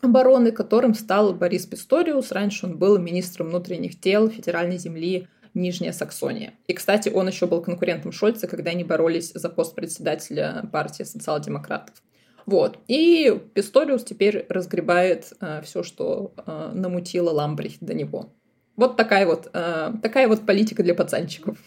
обороны, 0.00 0.50
которым 0.50 0.94
стал 0.94 1.34
Борис 1.34 1.66
Писториус. 1.66 2.32
Раньше 2.32 2.64
он 2.64 2.78
был 2.78 2.98
министром 2.98 3.48
внутренних 3.48 4.00
дел 4.00 4.30
федеральной 4.30 4.78
земли 4.78 5.28
Нижняя 5.52 5.92
Саксония. 5.92 6.54
И, 6.66 6.72
кстати, 6.72 7.10
он 7.10 7.28
еще 7.28 7.46
был 7.46 7.60
конкурентом 7.60 8.12
Шольца, 8.12 8.48
когда 8.48 8.70
они 8.70 8.82
боролись 8.82 9.30
за 9.34 9.50
пост 9.50 9.74
председателя 9.74 10.66
партии 10.72 11.02
социал-демократов. 11.02 12.02
Вот. 12.46 12.78
И 12.88 13.40
Писториус 13.54 14.04
теперь 14.04 14.46
разгребает 14.48 15.32
э, 15.40 15.62
все, 15.62 15.82
что 15.82 16.32
э, 16.36 16.72
намутила 16.74 17.30
Ламбрихт 17.30 17.78
до 17.80 17.94
него. 17.94 18.32
Вот 18.76 18.96
такая 18.96 19.26
вот, 19.26 19.50
э, 19.52 19.92
такая 20.02 20.28
вот 20.28 20.44
политика 20.46 20.82
для 20.82 20.94
пацанчиков. 20.94 21.58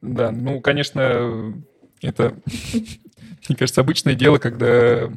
Да, 0.00 0.32
ну, 0.32 0.60
конечно, 0.60 1.54
это 2.00 2.34
мне 3.48 3.56
кажется, 3.56 3.80
обычное 3.80 4.14
дело, 4.14 4.38
когда 4.38 5.10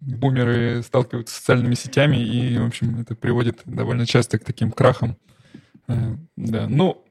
бумеры 0.00 0.82
сталкиваются 0.82 1.34
с 1.34 1.38
социальными 1.38 1.74
сетями, 1.74 2.16
и, 2.16 2.58
в 2.58 2.66
общем, 2.66 3.00
это 3.00 3.14
приводит 3.14 3.62
довольно 3.64 4.06
часто 4.06 4.38
к 4.38 4.44
таким 4.44 4.70
крахам. 4.70 5.16
Э, 5.88 6.16
да, 6.36 6.68
ну, 6.68 7.04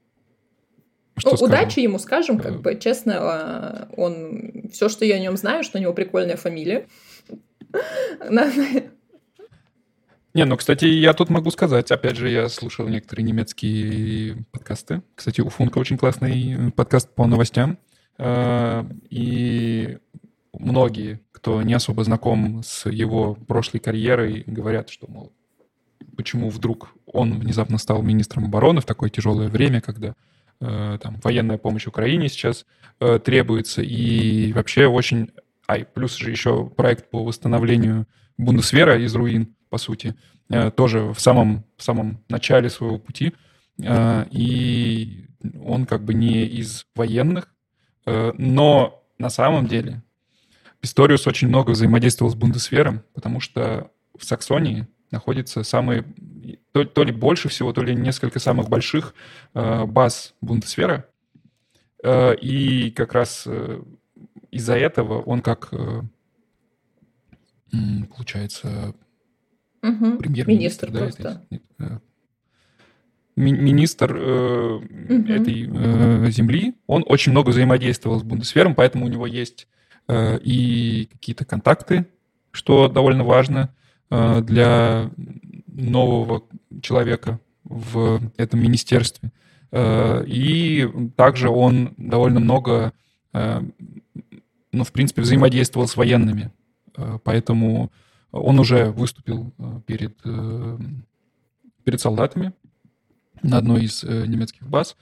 что 1.17 1.35
ну, 1.39 1.45
удачи 1.45 1.79
ему 1.79 1.99
скажем, 1.99 2.37
как 2.39 2.61
бы 2.61 2.77
честно, 2.77 3.13
а, 3.19 3.87
он 3.95 4.69
все, 4.71 4.89
что 4.89 5.05
я 5.05 5.15
о 5.15 5.19
нем 5.19 5.37
знаю, 5.37 5.63
что 5.63 5.77
у 5.77 5.81
него 5.81 5.93
прикольная 5.93 6.35
фамилия. 6.37 6.87
Не, 10.33 10.43
ну, 10.43 10.57
кстати, 10.57 10.83
я 10.83 11.13
тут 11.13 11.29
могу 11.29 11.49
сказать, 11.49 11.89
опять 11.91 12.17
же, 12.17 12.29
я 12.29 12.49
слушал 12.49 12.89
некоторые 12.89 13.23
немецкие 13.23 14.45
подкасты. 14.51 15.01
Кстати, 15.15 15.39
у 15.39 15.47
Функа 15.47 15.77
очень 15.77 15.97
классный 15.97 16.73
подкаст 16.73 17.09
по 17.15 17.25
новостям. 17.25 17.77
Э, 18.17 18.83
и 19.09 19.97
многие, 20.51 21.21
кто 21.31 21.61
не 21.61 21.73
особо 21.73 22.03
знаком 22.03 22.63
с 22.63 22.89
его 22.89 23.35
прошлой 23.35 23.79
карьерой, 23.79 24.43
говорят, 24.45 24.89
что, 24.89 25.09
мол, 25.09 25.31
почему 26.17 26.49
вдруг 26.49 26.93
он 27.05 27.39
внезапно 27.39 27.77
стал 27.77 28.01
министром 28.01 28.43
обороны 28.43 28.81
в 28.81 28.85
такое 28.85 29.09
тяжелое 29.09 29.47
время, 29.47 29.79
когда 29.79 30.15
там, 30.59 31.19
военная 31.23 31.57
помощь 31.57 31.87
Украине 31.87 32.29
сейчас 32.29 32.65
требуется, 32.99 33.81
и 33.81 34.53
вообще 34.53 34.87
очень... 34.87 35.31
Ай, 35.67 35.83
плюс 35.83 36.15
же 36.15 36.29
еще 36.29 36.67
проект 36.67 37.09
по 37.09 37.23
восстановлению 37.23 38.05
Бундесвера 38.37 38.99
из 39.03 39.15
руин, 39.15 39.55
по 39.69 39.79
сути, 39.79 40.15
тоже 40.75 41.11
в 41.11 41.19
самом, 41.19 41.65
в 41.75 41.81
самом 41.81 42.23
начале 42.29 42.69
своего 42.69 42.99
пути, 42.99 43.33
и 43.81 45.25
он 45.63 45.87
как 45.87 46.03
бы 46.03 46.13
не 46.13 46.45
из 46.45 46.85
военных, 46.95 47.51
но 48.05 49.03
на 49.17 49.29
самом 49.31 49.65
деле 49.65 50.03
Писториус 50.81 51.25
очень 51.25 51.47
много 51.47 51.71
взаимодействовал 51.71 52.31
с 52.31 52.35
Бундесвером, 52.35 53.01
потому 53.15 53.39
что 53.39 53.89
в 54.15 54.23
Саксонии 54.23 54.87
находится 55.09 55.63
самые, 55.63 56.05
то, 56.75 56.85
то 56.85 57.03
ли 57.03 57.11
больше 57.11 57.47
всего, 57.47 57.71
то 57.71 57.81
ли 57.81 57.95
несколько 57.95 58.39
самых 58.39 58.67
больших 58.67 59.15
э, 59.53 59.85
баз 59.85 60.35
Бундесвера. 60.41 61.05
Э, 62.03 62.35
и 62.35 62.91
как 62.91 63.13
раз 63.13 63.43
э, 63.47 63.81
из-за 64.51 64.75
этого 64.75 65.21
он 65.21 65.41
как, 65.41 65.69
э, 65.71 66.01
получается, 68.15 68.93
угу. 69.81 70.17
премьер-министр, 70.17 70.91
да, 70.91 70.99
просто. 70.99 71.45
Это, 71.49 71.61
э, 71.79 71.99
ми- 73.37 73.57
министр 73.57 74.15
э, 74.17 74.75
угу. 74.75 75.31
этой 75.31 75.69
э, 75.71 76.31
земли, 76.31 76.75
он 76.87 77.05
очень 77.07 77.31
много 77.31 77.51
взаимодействовал 77.51 78.19
с 78.19 78.23
Бундесвером, 78.23 78.75
поэтому 78.75 79.05
у 79.05 79.09
него 79.09 79.25
есть 79.25 79.67
Э, 80.07 80.37
и 80.39 81.07
какие-то 81.11 81.45
контакты, 81.45 82.05
что 82.51 82.87
довольно 82.87 83.23
важно 83.23 83.73
э, 84.11 84.41
для 84.41 85.09
нового 85.81 86.43
человека 86.81 87.39
в 87.63 88.21
этом 88.37 88.61
министерстве. 88.61 89.31
Э, 89.71 90.23
и 90.25 90.87
также 91.15 91.49
он 91.49 91.93
довольно 91.97 92.39
много, 92.39 92.93
ну, 93.33 94.83
в 94.85 94.91
принципе, 94.93 95.21
взаимодействовал 95.21 95.89
с 95.89 95.97
военными. 95.97 96.51
Поэтому 97.25 97.91
он 98.31 98.59
уже 98.59 98.91
выступил 98.91 99.51
перед, 99.85 100.15
перед 101.83 101.99
солдатами 101.99 102.53
на 103.43 103.57
одной 103.57 103.83
из 103.83 104.03
немецких 104.03 104.69
баз. 104.69 104.95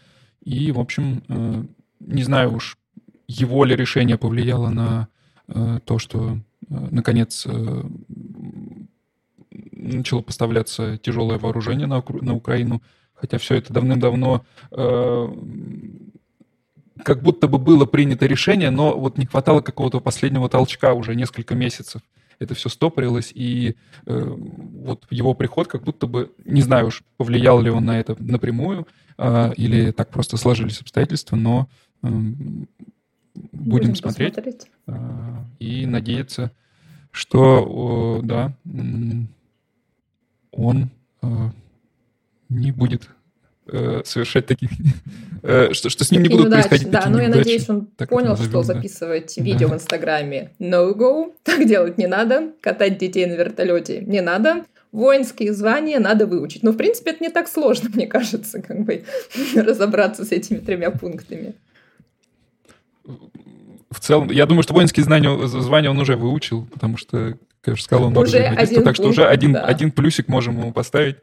И, 0.44 0.72
в 0.72 0.80
общем, 0.80 1.70
не 2.00 2.24
знаю 2.24 2.56
уж, 2.56 2.78
его 3.28 3.66
ли 3.66 3.76
решение 3.76 4.18
повлияло 4.18 4.70
на 4.70 5.08
э, 5.48 5.80
то, 5.86 6.00
что, 6.00 6.38
э, 6.70 6.88
наконец, 6.92 7.46
э, 7.48 7.84
начало 9.84 10.22
поставляться 10.22 10.98
тяжелое 10.98 11.38
вооружение 11.38 11.88
на, 11.88 12.04
на 12.22 12.34
Украину, 12.36 12.82
хотя 13.14 13.38
все 13.38 13.56
это 13.56 13.74
давным-давно 13.74 14.46
э, 14.72 15.28
как 17.04 17.22
будто 17.22 17.48
бы 17.48 17.58
было 17.58 17.86
принято 17.86 18.26
решение, 18.26 18.70
но 18.70 18.98
вот 18.98 19.18
не 19.18 19.26
хватало 19.26 19.62
какого-то 19.62 20.00
последнего 20.00 20.50
толчка 20.50 20.94
уже 20.94 21.16
несколько 21.16 21.56
месяцев. 21.56 22.02
Это 22.40 22.56
все 22.56 22.70
стопорилось, 22.70 23.32
и 23.34 23.76
э, 24.06 24.36
вот 24.36 25.06
его 25.10 25.34
приход 25.34 25.68
как 25.68 25.84
будто 25.84 26.08
бы, 26.08 26.32
не 26.46 26.62
знаю 26.62 26.88
уж, 26.88 27.04
повлиял 27.18 27.62
ли 27.62 27.70
он 27.70 27.86
на 27.86 28.00
это 28.00 28.16
напрямую, 28.20 28.88
э, 29.18 29.54
или 29.56 29.92
так 29.92 30.10
просто 30.10 30.38
сложились 30.38 30.82
обстоятельства, 30.82 31.36
но 31.36 31.70
э, 32.02 32.08
будем, 32.08 32.68
будем 33.52 33.96
смотреть. 33.96 34.36
А, 34.88 35.46
и 35.60 35.86
надеяться, 35.86 36.52
что, 37.12 38.20
да, 38.24 38.56
он 40.54 40.90
а, 41.22 41.52
не 42.50 42.72
будет 42.72 43.10
э, 43.68 44.02
совершать 44.06 44.46
таких, 44.46 44.70
э, 45.44 45.74
что, 45.74 45.90
что 45.90 46.04
с 46.04 46.12
ним 46.12 46.24
не 46.24 46.30
будут 46.30 46.46
неудачи, 46.46 46.70
происходить 46.70 46.92
Да, 46.92 47.10
но 47.10 47.22
я 47.22 47.30
надеюсь, 47.30 47.70
он 47.70 47.88
так 47.88 48.10
понял, 48.10 48.36
что 48.36 48.64
да. 48.64 48.64
записывать 48.64 49.38
видео 49.38 49.68
да. 49.68 49.74
в 49.74 49.78
Инстаграме 49.78 50.52
no-go, 50.60 51.34
так 51.44 51.68
делать 51.68 51.98
не 51.98 52.08
надо, 52.08 52.52
катать 52.62 52.98
детей 52.98 53.26
на 53.26 53.34
вертолете 53.34 54.02
не 54.02 54.22
надо, 54.22 54.66
воинские 54.92 55.54
звания 55.54 56.00
надо 56.00 56.26
выучить. 56.26 56.64
Но, 56.64 56.72
в 56.72 56.78
принципе, 56.78 57.12
это 57.12 57.24
не 57.24 57.30
так 57.30 57.50
сложно, 57.50 57.90
мне 57.94 58.08
кажется, 58.08 58.62
как 58.62 58.86
бы 58.86 59.04
разобраться 59.56 60.24
с 60.24 60.32
этими 60.32 60.60
тремя 60.60 60.92
пунктами. 60.92 61.56
В 63.90 64.00
целом, 64.00 64.32
я 64.32 64.46
думаю, 64.46 64.64
что 64.64 64.74
воинские 64.74 65.04
знания, 65.04 65.48
звания 65.48 65.90
он 65.90 66.00
уже 66.00 66.16
выучил, 66.16 66.66
потому 66.66 66.98
что, 66.98 67.38
же 67.66 67.84
сказал, 67.84 68.08
он 68.08 68.18
уже 68.18 68.40
один 68.40 68.84
так 68.84 68.96
что 68.96 69.08
уже 69.08 69.26
один, 69.26 69.54
да. 69.54 69.66
один 69.66 69.92
плюсик 69.92 70.28
можем 70.28 70.58
ему 70.60 70.74
поставить 70.74 71.18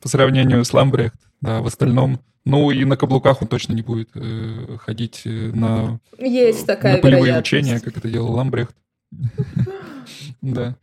по 0.00 0.08
сравнению 0.08 0.64
с 0.64 0.72
Ламбрехт. 0.72 1.16
Да, 1.40 1.62
в 1.62 1.66
остальном, 1.66 2.20
ну 2.44 2.70
и 2.70 2.84
на 2.84 2.96
каблуках 2.96 3.42
он 3.42 3.48
точно 3.48 3.72
не 3.72 3.82
будет 3.82 4.10
э, 4.14 4.76
ходить 4.78 5.22
э, 5.24 5.30
на, 5.30 6.00
Есть 6.18 6.66
такая 6.66 6.96
на 6.96 7.02
полевые 7.02 7.38
учения, 7.38 7.80
как 7.80 7.96
это 7.96 8.08
делал 8.08 8.32
Ламбрехт. 8.32 8.74
Да. 10.42 10.76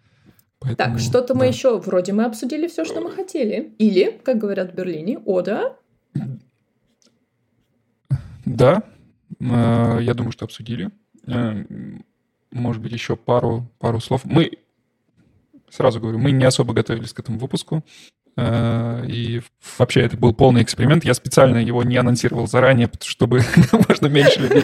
так, 0.78 0.99
что-то 0.99 1.34
мы 1.34 1.47
еще, 1.47 1.80
вроде 1.80 2.14
мы 2.14 2.26
обсудили 2.26 2.68
все, 2.68 2.86
что 2.86 3.01
мы 3.01 3.12
хотели. 3.12 3.74
Или, 3.80 4.20
как 4.24 4.38
говорят 4.38 4.72
в 4.72 4.76
Берлине, 4.76 5.18
ода. 5.20 5.76
Да, 8.45 8.84
э, 9.39 9.99
я 10.01 10.14
думаю, 10.14 10.32
что 10.32 10.45
обсудили. 10.45 10.91
Э, 11.26 11.64
может 12.51 12.82
быть, 12.82 12.91
еще 12.91 13.16
пару, 13.16 13.68
пару 13.80 13.99
слов. 13.99 14.22
Мы, 14.26 14.51
сразу 15.78 15.99
говорю, 15.99 16.17
мы 16.17 16.32
не 16.32 16.43
особо 16.43 16.73
готовились 16.73 17.13
к 17.13 17.19
этому 17.19 17.39
выпуску. 17.39 17.86
Э, 18.36 19.05
и 19.07 19.41
вообще 19.78 20.01
это 20.01 20.17
был 20.17 20.34
полный 20.34 20.63
эксперимент. 20.63 21.05
Я 21.05 21.13
специально 21.13 21.57
его 21.57 21.84
не 21.84 21.97
анонсировал 21.97 22.47
заранее, 22.47 22.89
чтобы 23.01 23.41
можно 23.88 24.07
меньше 24.07 24.41
людей 24.41 24.63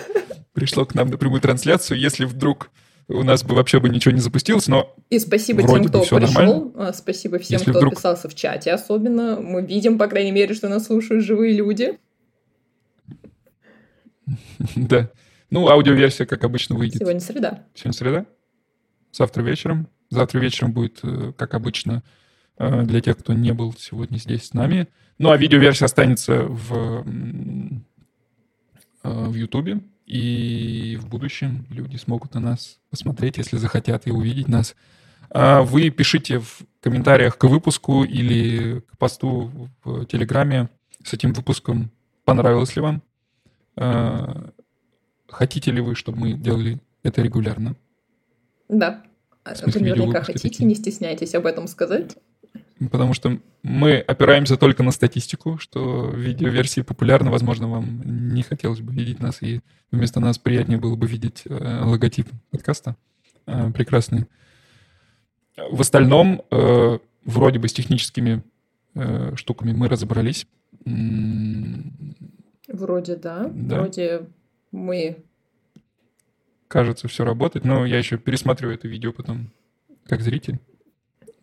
пришло 0.53 0.86
к 0.86 0.95
нам 0.95 1.09
на 1.09 1.18
прямую 1.18 1.41
трансляцию. 1.41 1.99
Если 1.99 2.26
вдруг 2.26 2.70
у 3.07 3.24
нас 3.24 3.43
бы 3.43 3.55
вообще 3.55 3.80
бы 3.80 3.89
ничего 3.89 4.14
не 4.14 4.22
запустилось, 4.22 4.68
но 4.68 4.95
И 5.09 5.20
спасибо 5.20 5.61
тем, 5.61 5.84
кто 5.86 5.99
пришел. 5.99 6.20
Нормально. 6.20 6.72
А, 6.76 6.93
спасибо 6.93 7.38
всем, 7.39 7.59
Если 7.59 7.72
кто 7.72 7.80
вдруг... 7.80 7.93
отписался 7.93 8.30
в 8.30 8.36
чате 8.36 8.72
особенно. 8.72 9.39
Мы 9.39 9.61
видим, 9.61 9.97
по 9.97 10.07
крайней 10.07 10.32
мере, 10.32 10.53
что 10.53 10.70
нас 10.70 10.86
слушают 10.86 11.24
живые 11.24 11.53
люди. 11.55 11.97
Да. 14.76 15.11
Ну, 15.49 15.68
аудиоверсия, 15.68 16.26
как 16.26 16.43
обычно, 16.45 16.76
выйдет. 16.76 16.99
Сегодня 16.99 17.20
среда. 17.20 17.68
Сегодня 17.76 17.93
среда. 17.93 18.26
Завтра 19.11 19.43
вечером. 19.43 19.88
Завтра 20.14 20.39
вечером 20.39 20.74
будет, 20.74 20.99
э, 21.01 21.34
как 21.36 21.55
обычно, 21.55 22.03
э, 22.59 22.84
для 22.84 23.01
тех, 23.01 23.18
кто 23.18 23.34
не 23.34 23.51
был 23.51 23.74
сегодня 23.74 24.18
здесь 24.18 24.45
с 24.45 24.53
нами. 24.53 24.88
Ну, 25.18 25.32
а 25.32 25.38
видеоверсия 25.38 25.86
останется 25.86 26.43
в, 26.43 27.03
э, 29.03 29.26
в 29.28 29.34
Ютубе. 29.34 29.82
И 30.05 30.99
в 31.01 31.07
будущем 31.07 31.66
люди 31.72 31.95
смогут 31.95 32.36
на 32.36 32.41
нас 32.41 32.80
посмотреть, 32.91 33.38
если 33.38 33.57
захотят 33.57 34.05
и 34.05 34.11
увидеть 34.11 34.47
нас. 34.47 34.76
А 35.32 35.64
вы 35.64 35.89
пишите 35.89 36.39
в 36.39 36.59
комментариях 36.80 37.36
к 37.39 37.45
выпуску 37.45 38.03
или 38.03 38.82
к 38.82 38.97
посту 38.99 39.70
в 39.84 40.05
Телеграме 40.05 40.70
с 41.03 41.14
этим 41.14 41.34
выпуском, 41.34 41.89
понравилось 42.24 42.76
ли 42.76 42.82
вам. 42.82 43.01
Хотите 45.28 45.72
ли 45.72 45.82
вы, 45.82 45.95
чтобы 45.95 46.20
мы 46.20 46.34
делали 46.34 46.80
это 47.01 47.24
регулярно? 47.24 47.76
Да. 48.70 49.03
Вы 49.46 49.80
наверняка 49.80 50.24
хотите, 50.24 50.66
не 50.66 50.76
стесняйтесь 50.76 51.36
об 51.36 51.46
этом 51.46 51.68
сказать. 51.68 52.18
Потому 52.91 53.14
что 53.14 53.39
мы 53.62 53.98
опираемся 53.98 54.58
только 54.58 54.84
на 54.84 54.91
статистику, 54.91 55.58
что 55.58 56.10
видеоверсии 56.10 56.82
популярны. 56.82 57.32
Возможно, 57.32 57.68
вам 57.70 58.02
не 58.34 58.44
хотелось 58.44 58.82
бы 58.82 58.94
видеть 58.94 59.20
нас, 59.20 59.41
и 59.41 59.62
вместо 59.91 60.20
нас 60.20 60.38
приятнее 60.38 60.80
было 60.80 60.96
бы 60.96 61.08
видеть 61.08 61.44
э, 61.46 61.84
логотип 61.84 62.28
подкаста. 62.52 62.96
Э, 63.46 63.72
прекрасный. 63.72 64.26
В 65.72 65.82
остальном, 65.82 66.41
э, 66.50 66.98
вроде 67.26 67.60
бы 67.60 67.68
с 67.68 67.74
техническими 67.74 68.44
э, 68.96 69.36
штуками 69.36 69.74
мы 69.74 69.88
разобрались. 69.88 70.48
Вроде 72.68 73.16
да. 73.16 73.50
да. 73.54 73.78
Вроде 73.78 74.28
мы... 74.72 75.24
Кажется, 76.74 77.08
все 77.08 77.24
работает, 77.24 77.66
но 77.66 77.86
я 77.86 78.00
еще 78.00 78.18
пересмотрю 78.18 78.72
это 78.72 78.88
видео 78.88 79.14
потом, 79.14 79.52
как 80.06 80.22
зритель. 80.22 80.60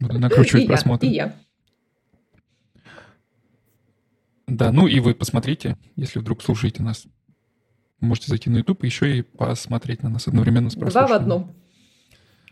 Буду 0.00 0.18
накручивать 0.18 0.64
и 0.64 0.66
просмотр. 0.66 1.06
Я, 1.06 1.10
и 1.10 1.14
я. 1.14 1.34
Да, 4.48 4.72
ну 4.72 4.88
и 4.88 4.98
вы 4.98 5.14
посмотрите, 5.14 5.76
если 5.94 6.18
вдруг 6.18 6.42
слушаете 6.42 6.82
нас. 6.82 7.06
Можете 8.00 8.26
зайти 8.26 8.50
на 8.50 8.56
YouTube 8.56 8.82
и 8.82 8.88
еще 8.88 9.18
и 9.18 9.22
посмотреть 9.22 10.02
на 10.02 10.08
нас 10.08 10.26
одновременно 10.26 10.68
с. 10.68 10.74
Два 10.74 11.06
в 11.06 11.12
одном. 11.12 11.54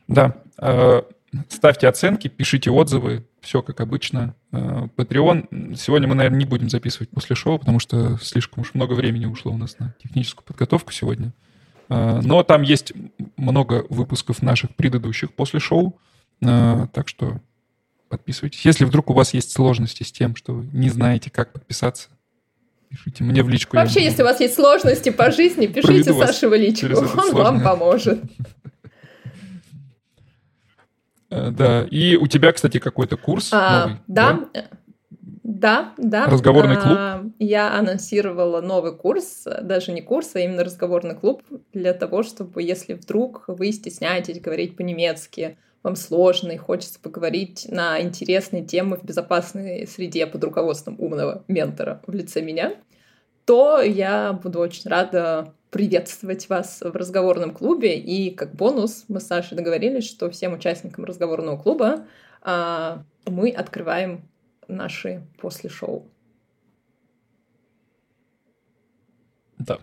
Да. 0.07 0.37
Э, 0.59 1.03
ставьте 1.49 1.89
оценки, 1.89 2.29
пишите 2.29 2.71
отзывы, 2.71 3.27
все 3.41 3.61
как 3.61 3.81
обычно. 3.81 4.37
Э, 4.53 4.87
Patreon. 4.97 5.75
Сегодня 5.75 6.07
мы, 6.07 6.15
наверное, 6.15 6.39
не 6.39 6.47
будем 6.47 6.71
записывать 6.71 7.11
после 7.11 7.35
шоу, 7.35 7.59
потому 7.59 7.81
что 7.81 8.19
слишком 8.19 8.61
уж 8.61 8.75
много 8.75 8.93
времени 8.93 9.27
ушло 9.27 9.51
у 9.51 9.57
нас 9.57 9.81
на 9.81 9.97
техническую 10.01 10.45
подготовку 10.45 10.93
сегодня. 10.93 11.33
Э, 11.89 12.21
но 12.23 12.43
там 12.43 12.63
есть 12.63 12.93
много 13.37 13.87
выпусков 13.89 14.43
наших 14.43 14.75
предыдущих 14.75 15.33
после 15.33 15.61
шоу, 15.61 15.99
э, 16.41 16.87
так 16.93 17.09
что 17.09 17.41
подписывайтесь. 18.09 18.65
Если 18.65 18.85
вдруг 18.85 19.11
у 19.11 19.13
вас 19.13 19.35
есть 19.35 19.53
сложности 19.53 20.03
с 20.03 20.13
тем, 20.13 20.37
что 20.37 20.55
вы 20.55 20.69
не 20.73 20.89
знаете, 20.89 21.31
как 21.31 21.53
подписаться, 21.53 22.09
Пишите 22.89 23.23
мне 23.23 23.43
в 23.43 23.51
личку. 23.51 23.77
Вообще, 23.77 24.03
если 24.03 24.23
у 24.23 24.25
вас 24.25 24.41
есть 24.41 24.55
сложности 24.55 25.11
по 25.11 25.31
жизни, 25.31 25.67
пишите 25.67 26.11
Саше 26.15 26.49
в 26.49 26.55
личку, 26.55 26.87
он 26.97 27.35
вам 27.35 27.63
поможет. 27.63 28.23
Э, 31.31 31.51
да, 31.51 31.85
и 31.91 32.17
у 32.17 32.27
тебя, 32.27 32.53
кстати, 32.53 32.79
какой-то 32.79 33.19
курс 33.19 33.51
а, 33.53 33.81
новый. 33.81 34.01
Да, 34.07 34.41
да, 34.55 34.69
да, 35.49 35.95
да. 35.97 36.27
Разговорный 36.27 36.77
клуб? 36.77 36.95
А, 36.95 37.25
я 37.39 37.73
анонсировала 37.73 38.61
новый 38.61 38.95
курс, 38.95 39.47
даже 39.63 39.93
не 39.93 40.03
курс, 40.03 40.33
а 40.35 40.41
именно 40.41 40.63
разговорный 40.63 41.15
клуб, 41.15 41.43
для 41.73 41.95
того, 41.95 42.23
чтобы, 42.23 42.63
если 42.63 42.93
вдруг 42.93 43.45
вы 43.47 43.73
стесняетесь 43.73 44.43
говорить 44.43 44.77
по-немецки, 44.77 45.57
вам 45.83 45.97
сложно 45.97 46.51
и 46.53 46.59
хочется 46.59 47.01
поговорить 47.01 47.67
на 47.71 47.99
интересные 48.03 48.63
темы 48.63 48.99
в 48.99 49.05
безопасной 49.05 49.87
среде 49.87 50.27
под 50.27 50.45
руководством 50.45 50.97
умного 50.99 51.45
ментора 51.49 52.03
в 52.07 52.13
лице 52.13 52.43
меня, 52.43 52.75
то 53.47 53.81
я 53.81 54.35
буду 54.35 54.59
очень 54.59 54.91
рада 54.91 55.55
приветствовать 55.71 56.51
вас 56.51 56.83
в 56.83 56.95
разговорном 56.95 57.55
клубе. 57.55 57.99
И 57.99 58.35
как 58.35 58.55
бонус 58.55 59.07
мы 59.09 59.19
с 59.19 59.27
Сашей 59.27 59.57
договорились, 59.57 60.07
что 60.07 60.29
всем 60.29 60.53
участникам 60.53 61.07
разговорного 61.07 61.57
клуба 61.57 62.05
а, 62.43 63.03
мы 63.25 63.49
открываем 63.49 64.29
наши 64.69 65.27
после 65.39 65.71
шоу. 65.71 66.11
Да. 69.59 69.79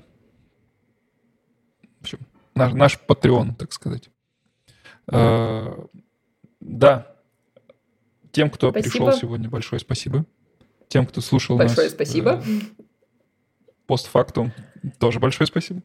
В 2.00 2.02
общем, 2.02 2.20
наш, 2.54 2.74
наш 2.74 3.00
Patreon, 3.08 3.56
так 3.56 3.74
сказать. 3.74 4.10
А, 5.08 5.88
да. 6.60 7.12
Тем, 8.32 8.50
кто 8.50 8.72
спасибо. 8.72 8.92
пришел 8.92 9.12
сегодня, 9.14 9.50
большое 9.50 9.80
спасибо. 9.80 10.26
Тем, 10.88 11.06
кто 11.06 11.22
слушал 11.22 11.58
большое 11.58 11.88
нас. 11.88 11.94
Большое 11.94 12.08
спасибо. 12.08 12.44
Э, 12.46 12.84
постфактум, 13.88 14.52
тоже 15.00 15.20
большое 15.20 15.48
спасибо. 15.48 15.82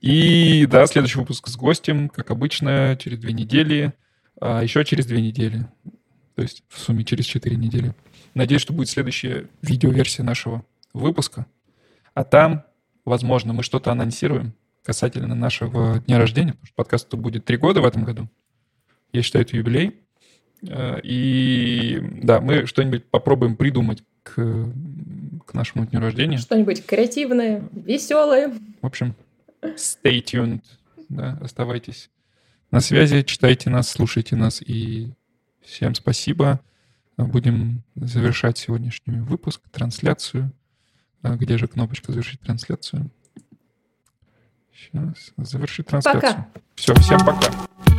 И 0.00 0.66
да, 0.66 0.86
следующий 0.86 1.18
выпуск 1.18 1.48
с 1.48 1.56
гостем, 1.56 2.08
как 2.08 2.30
обычно, 2.30 2.96
через 3.00 3.18
две 3.18 3.32
недели. 3.32 3.92
А 4.40 4.62
еще 4.62 4.84
через 4.84 5.06
две 5.06 5.22
недели. 5.22 5.66
То 6.34 6.42
есть 6.42 6.64
в 6.68 6.78
сумме 6.78 7.04
через 7.04 7.24
четыре 7.24 7.56
недели. 7.56 7.94
Надеюсь, 8.34 8.62
что 8.62 8.72
будет 8.72 8.88
следующая 8.88 9.48
видеоверсия 9.62 10.24
нашего 10.24 10.64
выпуска. 10.92 11.46
А 12.14 12.24
там, 12.24 12.64
возможно, 13.04 13.52
мы 13.52 13.62
что-то 13.62 13.92
анонсируем 13.92 14.54
касательно 14.82 15.34
нашего 15.34 16.00
дня 16.00 16.18
рождения, 16.18 16.52
потому 16.52 16.66
что 16.66 16.74
подкасту 16.74 17.16
будет 17.16 17.44
три 17.44 17.56
года 17.56 17.80
в 17.80 17.84
этом 17.84 18.04
году. 18.04 18.28
Я 19.12 19.22
считаю, 19.22 19.44
это 19.44 19.56
юбилей. 19.56 20.00
Э, 20.68 21.00
и 21.02 22.00
да, 22.22 22.40
мы 22.40 22.66
что-нибудь 22.66 23.04
попробуем 23.06 23.56
придумать 23.56 24.02
к, 24.22 24.34
к 25.46 25.54
нашему 25.54 25.86
дню 25.86 26.00
рождения. 26.00 26.38
Что-нибудь 26.38 26.84
креативное, 26.84 27.68
веселое. 27.72 28.52
В 28.82 28.86
общем, 28.86 29.14
stay 29.62 30.22
tuned. 30.22 30.62
Да, 31.08 31.38
оставайтесь 31.40 32.10
на 32.70 32.80
связи, 32.80 33.22
читайте 33.22 33.70
нас, 33.70 33.88
слушайте 33.88 34.36
нас 34.36 34.60
и 34.60 35.12
всем 35.62 35.94
спасибо. 35.94 36.60
Будем 37.16 37.82
завершать 37.94 38.58
сегодняшний 38.58 39.20
выпуск, 39.20 39.60
трансляцию. 39.70 40.52
А 41.22 41.36
где 41.36 41.56
же 41.58 41.68
кнопочка 41.68 42.12
«Завершить 42.12 42.40
трансляцию»? 42.40 43.10
Сейчас. 44.74 45.32
Завершить 45.36 45.86
трансляцию. 45.86 46.22
Пока. 46.22 46.48
Все, 46.74 46.94
всем 46.94 47.18
пока. 47.20 47.93